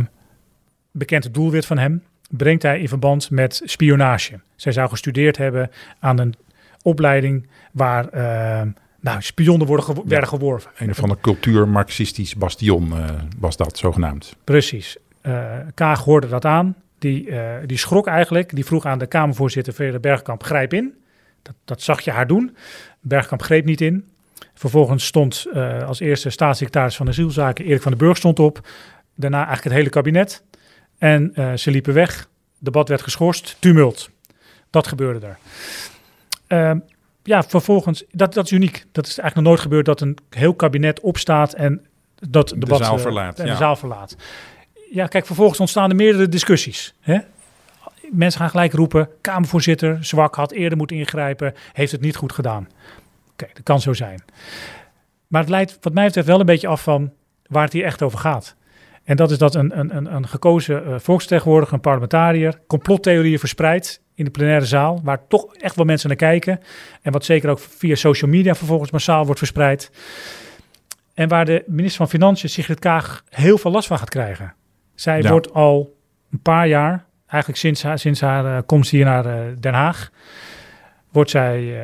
bekend 0.91 1.33
doelwit 1.33 1.65
van 1.65 1.77
hem 1.77 2.03
brengt 2.31 2.63
hij 2.63 2.79
in 2.79 2.87
verband 2.87 3.29
met 3.29 3.61
spionage. 3.63 4.39
Zij 4.55 4.71
zou 4.71 4.89
gestudeerd 4.89 5.37
hebben 5.37 5.71
aan 5.99 6.19
een 6.19 6.35
opleiding 6.81 7.47
waar 7.71 8.05
uh, 8.13 8.61
nou, 8.99 9.21
spionnen 9.21 9.67
worden 9.67 9.85
gewo 9.85 10.03
werden 10.05 10.29
geworven. 10.29 10.71
Een 10.77 10.95
van 10.95 11.09
de 11.09 11.17
cultuur-marxistisch 11.21 12.35
bastion 12.35 12.87
uh, 12.87 13.05
was 13.39 13.57
dat 13.57 13.77
zogenaamd. 13.77 14.35
Precies. 14.43 14.97
Uh, 15.23 15.43
Kaag 15.73 16.03
hoorde 16.03 16.27
dat 16.27 16.45
aan. 16.45 16.75
Die, 16.99 17.29
die 17.65 17.77
schrok 17.77 18.07
eigenlijk. 18.07 18.55
Die 18.55 18.65
vroeg 18.65 18.85
aan 18.85 18.99
de 18.99 19.07
Kamervoorzitter 19.07 19.73
Verder 19.73 19.99
Bergkamp, 19.99 20.43
grijp 20.43 20.73
in. 20.73 20.93
Dat, 21.41 21.55
dat 21.65 21.81
zag 21.81 22.01
je 22.01 22.11
haar 22.11 22.27
doen. 22.27 22.55
Bergkamp 22.99 23.41
greep 23.41 23.65
niet 23.65 23.81
in. 23.81 24.09
Vervolgens 24.53 25.05
stond 25.05 25.47
als 25.85 25.99
eerste 25.99 26.29
staatssecretaris 26.29 26.95
van 26.95 27.07
Asielzaken 27.07 27.65
Erik 27.65 27.81
van 27.81 27.91
den 27.91 27.99
Burg 27.99 28.17
stond 28.17 28.39
op. 28.39 28.67
Daarna 29.15 29.37
eigenlijk 29.37 29.63
het 29.63 29.73
hele 29.73 29.89
kabinet. 29.89 30.43
En 31.01 31.31
uh, 31.35 31.53
ze 31.53 31.71
liepen 31.71 31.93
weg. 31.93 32.27
Debat 32.59 32.87
werd 32.89 33.01
geschorst. 33.01 33.55
Tumult. 33.59 34.09
Dat 34.69 34.87
gebeurde 34.87 35.19
daar. 35.19 35.39
Uh, 36.47 36.81
ja, 37.23 37.43
vervolgens, 37.43 38.03
dat, 38.11 38.33
dat 38.33 38.45
is 38.45 38.51
uniek. 38.51 38.85
Dat 38.91 39.07
is 39.07 39.17
eigenlijk 39.17 39.35
nog 39.35 39.45
nooit 39.45 39.59
gebeurd 39.59 39.85
dat 39.85 40.01
een 40.01 40.17
heel 40.29 40.53
kabinet 40.53 40.99
opstaat 40.99 41.53
en 41.53 41.85
dat 42.29 42.49
de 42.49 42.57
debat 42.57 42.85
zaal 42.85 42.95
uh, 42.95 43.01
verlaat. 43.01 43.39
en 43.39 43.45
ja. 43.45 43.51
de 43.51 43.57
zaal 43.57 43.75
verlaat. 43.75 44.15
Ja, 44.91 45.07
kijk, 45.07 45.25
vervolgens 45.25 45.59
ontstaan 45.59 45.89
er 45.89 45.95
meerdere 45.95 46.29
discussies. 46.29 46.93
Hè? 46.99 47.17
Mensen 48.11 48.39
gaan 48.39 48.49
gelijk 48.49 48.73
roepen, 48.73 49.09
Kamervoorzitter, 49.21 50.05
zwak, 50.05 50.35
had 50.35 50.51
eerder 50.51 50.77
moeten 50.77 50.97
ingrijpen, 50.97 51.53
heeft 51.73 51.91
het 51.91 52.01
niet 52.01 52.15
goed 52.15 52.31
gedaan. 52.31 52.67
Oké, 53.31 53.47
dat 53.53 53.63
kan 53.63 53.81
zo 53.81 53.93
zijn. 53.93 54.23
Maar 55.27 55.41
het 55.41 55.49
leidt 55.49 55.77
wat 55.81 55.93
mij 55.93 56.05
betreft 56.05 56.27
wel 56.27 56.39
een 56.39 56.45
beetje 56.45 56.67
af 56.67 56.83
van 56.83 57.13
waar 57.47 57.63
het 57.63 57.73
hier 57.73 57.85
echt 57.85 58.01
over 58.01 58.19
gaat. 58.19 58.55
En 59.11 59.17
dat 59.17 59.31
is 59.31 59.37
dat 59.37 59.55
een, 59.55 59.79
een, 59.79 60.15
een, 60.15 60.27
gekozen 60.27 60.83
uh, 60.87 60.95
volksvertegenwoordiger, 60.99 61.73
een 61.73 61.81
parlementariër, 61.81 62.61
complottheorieën 62.67 63.39
verspreidt 63.39 64.01
in 64.15 64.25
de 64.25 64.31
plenaire 64.31 64.65
zaal, 64.65 64.99
waar 65.03 65.27
toch 65.27 65.55
echt 65.55 65.75
wel 65.75 65.85
mensen 65.85 66.07
naar 66.07 66.17
kijken. 66.17 66.59
En 67.01 67.11
wat 67.11 67.25
zeker 67.25 67.49
ook 67.49 67.59
via 67.59 67.95
social 67.95 68.31
media 68.31 68.55
vervolgens 68.55 68.91
massaal 68.91 69.23
wordt 69.23 69.39
verspreid. 69.39 69.91
En 71.13 71.27
waar 71.27 71.45
de 71.45 71.63
minister 71.67 71.97
van 71.97 72.09
Financiën, 72.09 72.49
Sigrid 72.49 72.79
Kaag, 72.79 73.23
heel 73.29 73.57
veel 73.57 73.71
last 73.71 73.87
van 73.87 73.97
gaat 73.97 74.09
krijgen. 74.09 74.53
Zij 74.95 75.21
Ja. 75.21 75.29
wordt 75.29 75.53
al 75.53 75.97
een 76.31 76.41
paar 76.41 76.67
jaar, 76.67 77.05
eigenlijk 77.27 77.61
sinds 77.61 77.83
haar, 77.83 77.99
sinds 77.99 78.21
haar 78.21 78.45
uh, 78.45 78.57
komst 78.65 78.91
hier 78.91 79.05
naar 79.05 79.25
uh, 79.25 79.33
Den 79.59 79.73
Haag, 79.73 80.11
wordt 81.11 81.29
zij 81.29 81.61
uh, 81.61 81.77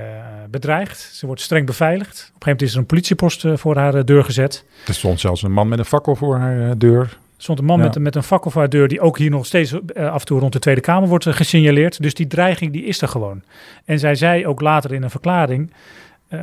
bedreigd. 0.50 1.00
Ze 1.00 1.26
wordt 1.26 1.42
streng 1.42 1.66
beveiligd. 1.66 2.10
Op 2.10 2.16
een 2.16 2.24
gegeven 2.24 2.42
moment 2.44 2.62
is 2.62 2.74
er 2.74 2.80
een 2.80 2.86
politiepost 2.86 3.46
uh, 3.46 3.58
voor 3.58 3.76
haar 3.76 3.96
uh, 3.96 4.04
deur 4.04 4.24
gezet. 4.24 4.66
Er 4.88 4.94
stond 4.94 5.20
zelfs 5.20 5.44
een 5.44 5.52
man 5.52 5.68
met 5.68 5.80
een 5.80 5.86
fakkel 5.86 6.16
voor 6.16 6.38
haar 6.38 6.78
deur. 6.78 7.02
Er 7.02 7.44
stond 7.44 7.60
een 7.60 7.66
man 7.66 7.78
Ja. 7.78 7.84
met, 7.84 8.00
met 8.00 8.16
een 8.16 8.24
fakkel 8.24 8.52
voor 8.52 8.62
haar 8.62 8.70
deur, 8.70 8.88
die 8.88 9.02
ook 9.02 9.18
hier 9.18 9.30
nog 9.30 9.46
steeds 9.46 9.74
af 9.96 10.20
en 10.20 10.26
toe 10.26 10.40
rond 10.40 10.54
de 10.54 10.60
Tweede 10.60 10.82
Kamer 10.82 11.10
wordt 11.10 11.26
gesignaleerd. 11.30 12.02
Dus 12.02 12.14
die 12.14 12.28
dreiging 12.28 12.72
die 12.72 12.84
is 12.84 13.02
er 13.02 13.08
gewoon. 13.08 13.42
En 13.86 14.00
zij 14.00 14.16
zei 14.16 14.48
ook 14.48 14.62
later 14.62 14.94
in 14.94 15.04
een 15.04 15.10
verklaring. 15.10 15.74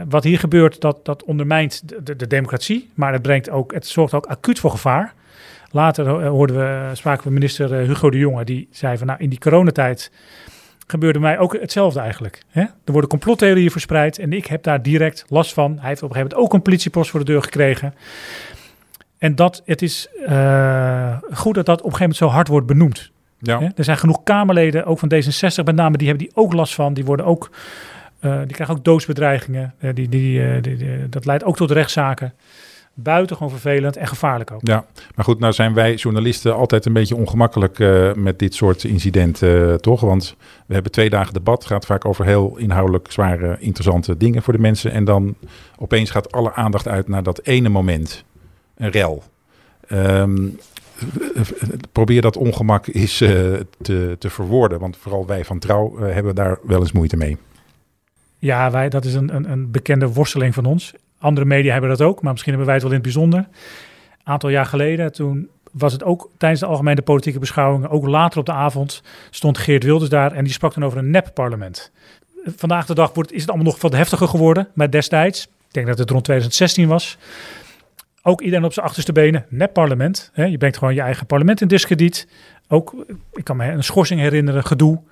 Wat 0.08 0.24
hier 0.24 0.38
gebeurt, 0.38 0.80
dat, 0.80 1.04
dat 1.04 1.24
ondermijnt 1.24 1.88
de, 1.88 2.02
de, 2.02 2.16
de, 2.16 2.26
democratie, 2.26 2.90
maar 2.94 3.12
het, 3.12 3.22
brengt 3.22 3.50
ook, 3.50 3.72
het 3.72 3.86
zorgt 3.86 4.14
ook 4.14 4.26
acuut 4.26 4.58
voor 4.58 4.70
gevaar. 4.70 5.14
Later 5.70 6.26
hoorden 6.26 6.56
we, 6.56 6.90
spraken 6.92 7.26
we 7.26 7.32
minister 7.32 7.72
Hugo 7.72 8.10
de 8.10 8.18
Jonge, 8.18 8.44
die 8.44 8.68
zei 8.70 8.98
van 8.98 9.06
nou 9.06 9.18
in 9.22 9.28
die 9.28 9.38
coronatijd 9.38 10.10
gebeurde 10.86 11.18
mij 11.18 11.38
ook 11.38 11.52
hetzelfde 11.60 12.00
eigenlijk. 12.00 12.42
Hè? 12.48 12.60
Er 12.60 12.92
worden 12.92 13.10
complottheorieën 13.10 13.70
verspreid 13.70 14.18
en 14.18 14.32
ik 14.32 14.46
heb 14.46 14.62
daar 14.62 14.82
direct 14.82 15.24
last 15.28 15.52
van. 15.52 15.78
Hij 15.78 15.88
heeft 15.88 16.02
op 16.02 16.08
een 16.08 16.14
gegeven 16.14 16.36
moment 16.36 16.52
ook 16.52 16.52
een 16.52 16.62
politiepost 16.62 17.10
voor 17.10 17.20
de 17.20 17.26
deur 17.26 17.42
gekregen. 17.42 17.94
En 19.18 19.34
dat, 19.34 19.62
het 19.64 19.82
is 19.82 20.08
uh, 20.28 21.16
goed 21.32 21.54
dat 21.54 21.66
dat 21.66 21.80
op 21.80 21.84
een 21.84 21.96
gegeven 21.96 21.98
moment 21.98 22.16
zo 22.16 22.26
hard 22.26 22.48
wordt 22.48 22.66
benoemd. 22.66 23.10
Ja. 23.38 23.60
Hè? 23.60 23.68
Er 23.76 23.84
zijn 23.84 23.96
genoeg 23.96 24.22
Kamerleden, 24.22 24.84
ook 24.84 24.98
van 24.98 25.12
D66 25.14 25.64
met 25.64 25.74
name, 25.74 25.96
die 25.96 26.08
hebben 26.08 26.26
die 26.26 26.36
ook 26.36 26.52
last 26.52 26.74
van. 26.74 26.94
Die 26.94 27.04
worden 27.04 27.26
ook, 27.26 27.50
uh, 28.20 28.38
die 28.38 28.54
krijgen 28.54 28.76
ook 28.76 28.84
doodsbedreigingen. 28.84 29.74
Uh, 29.80 29.94
die, 29.94 30.08
die, 30.08 30.60
die, 30.60 30.76
die, 30.76 31.08
dat 31.08 31.24
leidt 31.24 31.44
ook 31.44 31.56
tot 31.56 31.70
rechtszaken. 31.70 32.32
Buitengewoon 32.96 33.50
vervelend 33.50 33.96
en 33.96 34.06
gevaarlijk 34.06 34.50
ook. 34.50 34.60
Ja, 34.62 34.84
maar 35.14 35.24
goed, 35.24 35.38
nou 35.38 35.52
zijn 35.52 35.74
wij 35.74 35.94
journalisten 35.94 36.54
altijd 36.54 36.84
een 36.86 36.92
beetje 36.92 37.16
ongemakkelijk 37.16 37.78
uh, 37.78 38.12
met 38.12 38.38
dit 38.38 38.54
soort 38.54 38.84
incidenten, 38.84 39.68
uh, 39.68 39.74
toch? 39.74 40.00
Want 40.00 40.36
we 40.66 40.74
hebben 40.74 40.92
twee 40.92 41.10
dagen 41.10 41.32
debat, 41.32 41.64
gaat 41.64 41.86
vaak 41.86 42.04
over 42.04 42.24
heel 42.24 42.56
inhoudelijk 42.56 43.12
zware, 43.12 43.56
interessante 43.60 44.16
dingen 44.16 44.42
voor 44.42 44.52
de 44.52 44.58
mensen. 44.58 44.92
En 44.92 45.04
dan 45.04 45.34
opeens 45.78 46.10
gaat 46.10 46.32
alle 46.32 46.54
aandacht 46.54 46.88
uit 46.88 47.08
naar 47.08 47.22
dat 47.22 47.40
ene 47.42 47.68
moment, 47.68 48.24
een 48.76 48.90
rel. 48.90 49.22
Um, 49.92 50.58
probeer 51.92 52.22
dat 52.22 52.36
ongemak 52.36 52.86
eens 52.86 53.20
uh, 53.20 53.30
te, 53.82 54.16
te 54.18 54.30
verwoorden, 54.30 54.78
want 54.78 54.96
vooral 54.96 55.26
wij 55.26 55.44
van 55.44 55.58
Trouw 55.58 55.98
hebben 55.98 56.34
daar 56.34 56.58
wel 56.62 56.80
eens 56.80 56.92
moeite 56.92 57.16
mee. 57.16 57.36
Ja, 58.38 58.70
wij, 58.70 58.88
dat 58.88 59.04
is 59.04 59.14
een, 59.14 59.34
een, 59.34 59.50
een 59.50 59.70
bekende 59.70 60.12
worsteling 60.12 60.54
van 60.54 60.64
ons. 60.64 60.94
Andere 61.24 61.46
media 61.46 61.72
hebben 61.72 61.90
dat 61.90 62.02
ook, 62.02 62.22
maar 62.22 62.32
misschien 62.32 62.52
hebben 62.52 62.66
wij 62.66 62.74
het 62.74 62.84
wel 62.84 62.94
in 62.94 63.02
het 63.02 63.12
bijzonder. 63.12 63.38
Een 63.38 64.32
aantal 64.32 64.48
jaar 64.48 64.66
geleden, 64.66 65.12
toen 65.12 65.48
was 65.72 65.92
het 65.92 66.04
ook 66.04 66.30
tijdens 66.38 66.60
de 66.60 66.66
algemene 66.66 67.02
politieke 67.02 67.38
beschouwingen, 67.38 67.90
ook 67.90 68.06
later 68.06 68.38
op 68.38 68.46
de 68.46 68.52
avond, 68.52 69.02
stond 69.30 69.58
Geert 69.58 69.84
Wilders 69.84 70.10
daar 70.10 70.32
en 70.32 70.44
die 70.44 70.52
sprak 70.52 70.74
dan 70.74 70.84
over 70.84 70.98
een 70.98 71.10
nep-parlement. 71.10 71.92
Vandaag 72.44 72.86
de 72.86 72.94
dag 72.94 73.14
wordt, 73.14 73.32
is 73.32 73.40
het 73.40 73.48
allemaal 73.48 73.66
nog 73.66 73.80
wat 73.80 73.92
heftiger 73.92 74.28
geworden, 74.28 74.68
maar 74.74 74.90
destijds, 74.90 75.44
ik 75.44 75.72
denk 75.72 75.86
dat 75.86 75.98
het 75.98 76.10
rond 76.10 76.24
2016 76.24 76.88
was, 76.88 77.18
ook 78.22 78.40
iedereen 78.40 78.64
op 78.64 78.72
zijn 78.72 78.86
achterste 78.86 79.12
benen, 79.12 79.46
nep-parlement. 79.48 80.30
Je 80.34 80.58
brengt 80.58 80.78
gewoon 80.78 80.94
je 80.94 81.00
eigen 81.00 81.26
parlement 81.26 81.60
in 81.60 81.68
discrediet. 81.68 82.28
Ook, 82.68 82.94
ik 83.32 83.44
kan 83.44 83.56
me 83.56 83.70
een 83.70 83.84
schorsing 83.84 84.20
herinneren, 84.20 84.64
gedoe 84.64 85.02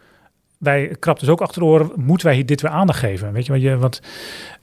wij 0.63 0.97
krapten 0.99 1.27
dus 1.27 1.35
ook 1.35 1.41
achter 1.41 1.61
de 1.61 1.67
oren, 1.67 1.91
moeten 1.97 2.27
wij 2.27 2.45
dit 2.45 2.61
weer 2.61 2.71
aandacht 2.71 2.99
geven? 2.99 3.33
Weet 3.33 3.47
je, 3.47 3.53
want 3.53 3.65
je, 3.65 3.77
want, 3.77 4.03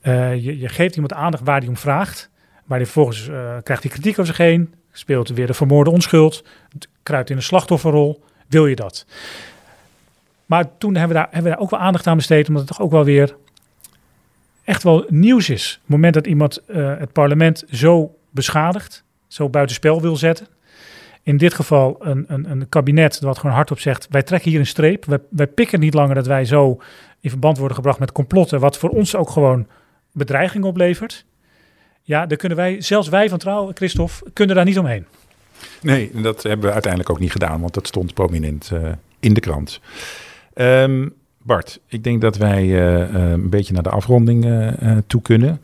uh, 0.03 0.35
je, 0.35 0.59
je, 0.59 0.69
geeft 0.69 0.93
iemand 0.93 1.13
aandacht 1.13 1.43
waar 1.43 1.59
hij 1.59 1.67
om 1.67 1.77
vraagt, 1.77 2.29
maar 2.63 2.77
die 2.77 2.87
vervolgens 2.87 3.27
uh, 3.27 3.57
krijgt 3.63 3.83
hij 3.83 3.91
kritiek 3.91 4.11
over 4.11 4.25
zich 4.25 4.37
heen, 4.37 4.73
speelt 4.91 5.29
weer 5.29 5.47
de 5.47 5.53
vermoorde 5.53 5.89
onschuld, 5.89 6.43
kruipt 7.03 7.29
in 7.29 7.35
een 7.35 7.43
slachtofferrol. 7.43 8.23
Wil 8.47 8.67
je 8.67 8.75
dat? 8.75 9.05
Maar 10.45 10.77
toen 10.77 10.95
hebben 10.95 11.15
we 11.17 11.21
daar, 11.21 11.27
hebben 11.31 11.51
we 11.51 11.57
daar 11.57 11.65
ook 11.65 11.69
wel 11.69 11.79
aandacht 11.79 12.07
aan 12.07 12.17
besteed, 12.17 12.47
omdat 12.47 12.63
het 12.67 12.71
toch 12.71 12.85
ook 12.85 12.91
wel 12.91 13.03
weer 13.03 13.35
echt 14.63 14.83
wel 14.83 15.05
nieuws 15.07 15.49
is. 15.49 15.79
Het 15.81 15.89
moment 15.89 16.13
dat 16.13 16.27
iemand 16.27 16.61
uh, 16.67 16.97
het 16.97 17.11
parlement 17.11 17.63
zo 17.71 18.15
beschadigt, 18.29 19.03
zo 19.27 19.49
buitenspel 19.49 20.01
wil 20.01 20.15
zetten, 20.15 20.47
in 21.29 21.37
dit 21.37 21.53
geval 21.53 21.97
een, 21.99 22.25
een, 22.27 22.51
een 22.51 22.69
kabinet 22.69 23.19
wat 23.19 23.37
gewoon 23.37 23.55
hardop 23.55 23.79
zegt: 23.79 24.07
wij 24.09 24.23
trekken 24.23 24.51
hier 24.51 24.59
een 24.59 24.67
streep. 24.67 25.05
Wij, 25.29 25.47
pikken 25.47 25.79
niet 25.79 25.93
langer 25.93 26.15
dat 26.15 26.27
wij 26.27 26.45
zo 26.45 26.81
in 27.19 27.29
verband 27.29 27.57
worden 27.57 27.75
gebracht 27.75 27.99
met 27.99 28.11
complotten, 28.11 28.59
wat 28.59 28.77
voor 28.77 28.89
ons 28.89 29.15
ook 29.15 29.29
gewoon 29.29 29.67
bedreiging 30.11 30.63
oplevert. 30.63 31.25
Ja, 32.01 32.25
daar 32.25 32.37
kunnen 32.37 32.57
wij, 32.57 32.81
zelfs 32.81 33.09
wij 33.09 33.29
van 33.29 33.37
Trouw, 33.37 33.71
Christophe, 33.73 34.31
kunnen 34.33 34.55
daar 34.55 34.65
niet 34.65 34.79
omheen. 34.79 35.05
Nee, 35.81 36.11
dat 36.13 36.43
hebben 36.43 36.65
we 36.65 36.71
uiteindelijk 36.71 37.11
ook 37.11 37.19
niet 37.19 37.31
gedaan, 37.31 37.61
want 37.61 37.73
dat 37.73 37.87
stond 37.87 38.13
prominent 38.13 38.69
uh, 38.73 38.89
in 39.19 39.33
de 39.33 39.39
krant. 39.39 39.81
Um, 40.55 41.13
Bart, 41.37 41.79
ik 41.87 42.03
denk 42.03 42.21
dat 42.21 42.37
wij 42.37 42.63
uh, 42.63 43.13
uh, 43.13 43.31
een 43.31 43.49
beetje 43.49 43.73
naar 43.73 43.83
de 43.83 43.89
afronding 43.89 44.45
toe 45.07 45.21
kunnen. 45.21 45.61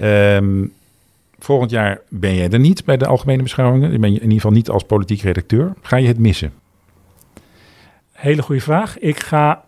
Um, 0.00 0.72
Volgend 1.40 1.70
jaar 1.70 2.00
ben 2.08 2.34
jij 2.34 2.50
er 2.50 2.58
niet 2.58 2.84
bij 2.84 2.96
de 2.96 3.06
algemene 3.06 3.42
beschouwingen. 3.42 3.90
Dan 3.90 4.00
ben 4.00 4.10
je 4.10 4.16
in 4.16 4.22
ieder 4.22 4.36
geval 4.36 4.56
niet 4.56 4.68
als 4.68 4.84
politiek 4.84 5.20
redacteur. 5.20 5.72
Ga 5.82 5.96
je 5.96 6.06
het 6.06 6.18
missen? 6.18 6.52
Hele 8.12 8.42
goede 8.42 8.60
vraag. 8.60 8.98
Ik 8.98 9.20
ga 9.20 9.64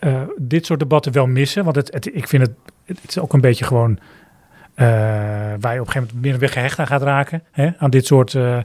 uh, 0.00 0.22
dit 0.36 0.66
soort 0.66 0.78
debatten 0.78 1.12
wel 1.12 1.26
missen. 1.26 1.64
Want 1.64 1.76
het, 1.76 2.14
ik 2.16 2.28
vind 2.28 2.42
het, 2.42 2.52
het 2.84 2.98
is 3.08 3.18
ook 3.18 3.32
een 3.32 3.40
beetje 3.40 3.64
gewoon 3.64 3.98
uh, 4.76 4.86
waar 5.60 5.74
je 5.74 5.80
op 5.80 5.86
een 5.86 5.92
gegeven 5.92 6.00
moment 6.00 6.22
meer 6.22 6.38
weggehecht 6.38 6.78
aan 6.78 6.86
gaat 6.86 7.02
raken. 7.02 7.42
Hè? 7.50 7.70
Aan 7.78 7.90
dit 7.90 8.06
soort 8.06 8.32
uh, 8.32 8.58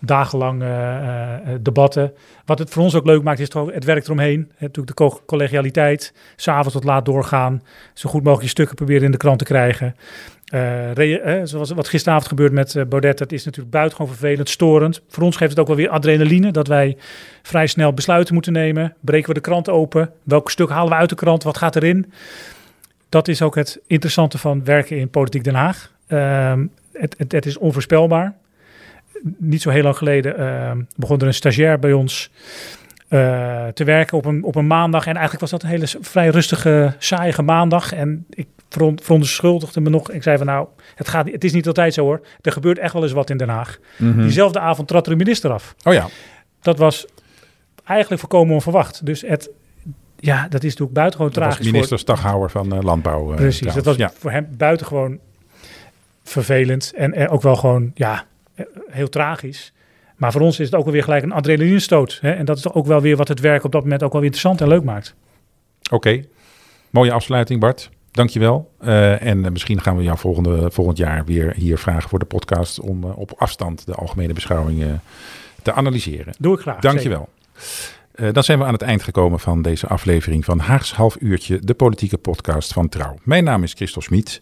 dagenlang 0.00 0.64
debatten. 1.60 2.12
Wat 2.44 2.58
het 2.58 2.70
voor 2.70 2.82
ons 2.82 2.94
ook 2.94 3.06
leuk 3.06 3.22
maakt 3.22 3.40
is 3.40 3.48
toch 3.48 3.72
het 3.72 3.84
werk 3.84 4.04
eromheen. 4.04 4.52
Hè? 4.56 4.66
Natuurlijk 4.66 4.96
de 4.96 5.20
collegialiteit. 5.26 6.14
S'avonds 6.36 6.72
tot 6.72 6.84
laat 6.84 7.04
doorgaan. 7.04 7.62
Zo 7.94 8.10
goed 8.10 8.22
mogelijk 8.22 8.42
je 8.42 8.50
stukken 8.50 8.76
proberen 8.76 9.04
in 9.04 9.10
de 9.10 9.16
krant 9.16 9.38
te 9.38 9.44
krijgen. 9.44 9.96
Zoals 11.44 11.70
wat 11.70 11.88
gisteravond 11.88 12.28
gebeurt 12.28 12.52
met 12.52 12.84
Baudet, 12.88 13.18
dat 13.18 13.32
is 13.32 13.44
natuurlijk 13.44 13.72
buitengewoon 13.72 14.12
vervelend, 14.12 14.48
storend. 14.48 15.02
Voor 15.08 15.22
ons 15.22 15.36
geeft 15.36 15.50
het 15.50 15.60
ook 15.60 15.66
wel 15.66 15.76
weer 15.76 15.88
adrenaline, 15.88 16.50
dat 16.50 16.66
wij 16.66 16.96
vrij 17.42 17.66
snel 17.66 17.92
besluiten 17.92 18.34
moeten 18.34 18.52
nemen. 18.52 18.94
Breken 19.00 19.28
we 19.28 19.34
de 19.34 19.40
krant 19.40 19.68
open? 19.68 20.10
Welk 20.22 20.50
stuk 20.50 20.68
halen 20.68 20.88
we 20.88 20.94
uit 20.94 21.08
de 21.08 21.14
krant? 21.14 21.42
Wat 21.42 21.58
gaat 21.58 21.76
erin? 21.76 22.12
Dat 23.12 23.28
is 23.28 23.42
ook 23.42 23.54
het 23.54 23.80
interessante 23.86 24.38
van 24.38 24.64
werken 24.64 24.96
in 24.96 25.10
Politiek 25.10 25.44
Den 25.44 25.54
Haag. 25.54 25.92
Uh, 26.08 26.52
het, 26.92 27.14
het, 27.18 27.32
het, 27.32 27.46
is 27.46 27.58
onvoorspelbaar. 27.58 28.34
Niet 29.38 29.62
zo 29.62 29.70
heel 29.70 29.82
lang 29.82 29.96
geleden 29.96 30.38
ehm, 30.38 30.82
begon 30.96 31.20
er 31.20 31.26
een 31.26 31.34
stagiair 31.34 31.78
bij 31.78 31.92
ons 31.92 32.30
uh, 33.08 33.66
te 33.66 33.84
werken 33.84 34.16
op 34.16 34.24
een, 34.24 34.44
op 34.44 34.54
een 34.54 34.66
maandag. 34.66 35.06
En 35.06 35.12
eigenlijk 35.12 35.40
was 35.40 35.50
dat 35.50 35.62
een 35.62 35.68
hele 35.68 35.86
vrij 36.00 36.28
rustige, 36.28 36.94
saaie 36.98 37.42
maandag. 37.42 37.92
En 37.92 38.26
ik 38.30 38.46
verontschuldigde 39.02 39.80
me 39.80 39.90
nog. 39.90 40.10
Ik 40.10 40.22
zei 40.22 40.36
van 40.36 40.46
nou, 40.46 40.66
het, 40.94 41.08
gaat, 41.08 41.30
het 41.30 41.44
is 41.44 41.52
niet 41.52 41.66
altijd 41.66 41.94
zo 41.94 42.02
hoor. 42.02 42.26
Er 42.40 42.52
gebeurt 42.52 42.78
echt 42.78 42.92
wel 42.92 43.02
eens 43.02 43.12
wat 43.12 43.30
in 43.30 43.36
Den 43.36 43.48
Haag. 43.48 43.78
Mhm. 43.78 44.08
Mm 44.08 44.12
-hmm. 44.12 44.22
Diezelfde 44.22 44.60
avond 44.60 44.88
trad 44.88 45.06
er 45.06 45.12
een 45.12 45.18
minister 45.18 45.52
af. 45.52 45.74
Oh 45.82 45.92
ja. 45.92 46.08
Dat 46.60 46.78
was 46.78 47.06
eigenlijk 47.84 48.20
volkomen 48.20 48.54
onverwacht. 48.54 49.06
Dus 49.06 49.20
het, 49.20 49.50
ja, 50.22 50.48
dat 50.48 50.62
is 50.62 50.70
natuurlijk 50.70 50.92
buitengewoon 50.92 51.32
dat 51.32 51.42
tragisch. 51.42 51.64
Was 51.64 51.72
minister. 51.72 51.98
Staghouwer 51.98 52.50
van 52.50 52.74
uh, 52.74 52.82
Landbouw. 52.82 53.30
Uh, 53.30 53.36
Precies, 53.36 53.58
trouwens. 53.58 53.84
dat 53.84 53.96
was 53.96 54.08
ja. 54.08 54.12
voor 54.18 54.30
hem 54.30 54.48
buitengewoon 54.56 55.18
vervelend. 56.22 56.92
En 56.94 57.28
ook 57.28 57.42
wel 57.42 57.56
gewoon, 57.56 57.90
ja, 57.94 58.26
heel 58.90 59.08
tragisch. 59.08 59.72
Maar 60.16 60.32
voor 60.32 60.40
ons 60.40 60.60
is 60.60 60.66
het 60.66 60.74
ook 60.74 60.84
wel 60.84 60.92
weer 60.92 61.02
gelijk 61.02 61.22
een 61.22 61.32
adrenalinestoot. 61.32 62.18
Hè? 62.20 62.32
En 62.32 62.44
dat 62.44 62.56
is 62.56 62.62
toch 62.62 62.74
ook 62.74 62.86
wel 62.86 63.00
weer 63.00 63.16
wat 63.16 63.28
het 63.28 63.40
werk 63.40 63.64
op 63.64 63.72
dat 63.72 63.82
moment 63.82 64.02
ook 64.02 64.12
wel 64.12 64.20
weer 64.20 64.30
interessant 64.30 64.60
en 64.60 64.68
leuk 64.68 64.84
maakt. 64.84 65.14
Oké, 65.82 65.94
okay. 65.94 66.28
mooie 66.90 67.12
afsluiting 67.12 67.60
Bart. 67.60 67.90
Dankjewel. 68.10 68.70
Uh, 68.84 69.22
en 69.22 69.52
misschien 69.52 69.80
gaan 69.80 69.96
we 69.96 70.02
jou 70.02 70.18
volgende, 70.18 70.70
volgend 70.70 70.98
jaar 70.98 71.24
weer 71.24 71.52
hier 71.56 71.78
vragen 71.78 72.08
voor 72.08 72.18
de 72.18 72.24
podcast 72.24 72.80
om 72.80 73.04
op 73.04 73.32
afstand 73.36 73.86
de 73.86 73.94
algemene 73.94 74.32
beschouwingen 74.32 75.02
te 75.62 75.72
analyseren. 75.72 76.34
Doe 76.38 76.54
ik 76.54 76.60
graag. 76.60 76.80
Dankjewel. 76.80 77.28
Uh, 78.14 78.28
dan 78.32 78.44
zijn 78.44 78.58
we 78.58 78.64
aan 78.64 78.72
het 78.72 78.82
eind 78.82 79.02
gekomen 79.02 79.40
van 79.40 79.62
deze 79.62 79.86
aflevering 79.86 80.44
van 80.44 80.58
Haags 80.58 80.94
Half 80.94 81.16
Uurtje, 81.20 81.58
de 81.58 81.74
politieke 81.74 82.18
podcast 82.18 82.72
van 82.72 82.88
Trouw. 82.88 83.14
Mijn 83.22 83.44
naam 83.44 83.62
is 83.62 83.72
Christel 83.72 84.02
Smit. 84.02 84.40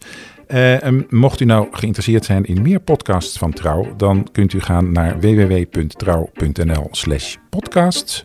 Uh, 0.49 0.77
mocht 1.09 1.41
u 1.41 1.45
nou 1.45 1.69
geïnteresseerd 1.71 2.25
zijn 2.25 2.45
in 2.45 2.63
meer 2.63 2.81
podcasts 2.81 3.39
van 3.39 3.53
Trouw, 3.53 3.97
dan 3.97 4.29
kunt 4.33 4.53
u 4.53 4.61
gaan 4.61 4.93
naar 4.93 5.21
www.trouw.nl/slash 5.21 7.37
podcast. 7.51 8.23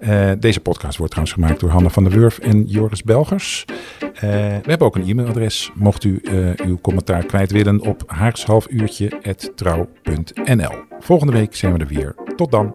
Uh, 0.00 0.30
deze 0.38 0.60
podcast 0.60 0.96
wordt 0.96 1.12
trouwens 1.12 1.38
gemaakt 1.38 1.60
door 1.60 1.70
Hanne 1.70 1.90
van 1.90 2.04
der 2.04 2.12
Wurf 2.12 2.38
en 2.38 2.64
Joris 2.64 3.02
Belgers. 3.02 3.64
we 4.20 4.60
hebben 4.62 4.86
ook 4.86 4.96
een 4.96 5.08
e-mailadres, 5.08 5.70
mocht 5.74 6.04
u 6.04 6.20
uw 6.56 6.78
commentaar 6.80 7.26
kwijt 7.26 7.52
willen, 7.52 7.80
op 7.80 8.02
haagshalfuurtje.trouw.nl. 8.06 10.74
Volgende 11.00 11.32
week 11.32 11.56
zijn 11.56 11.72
we 11.72 11.78
er 11.78 11.86
weer. 11.86 12.14
Tot 12.36 12.50
dan. 12.50 12.74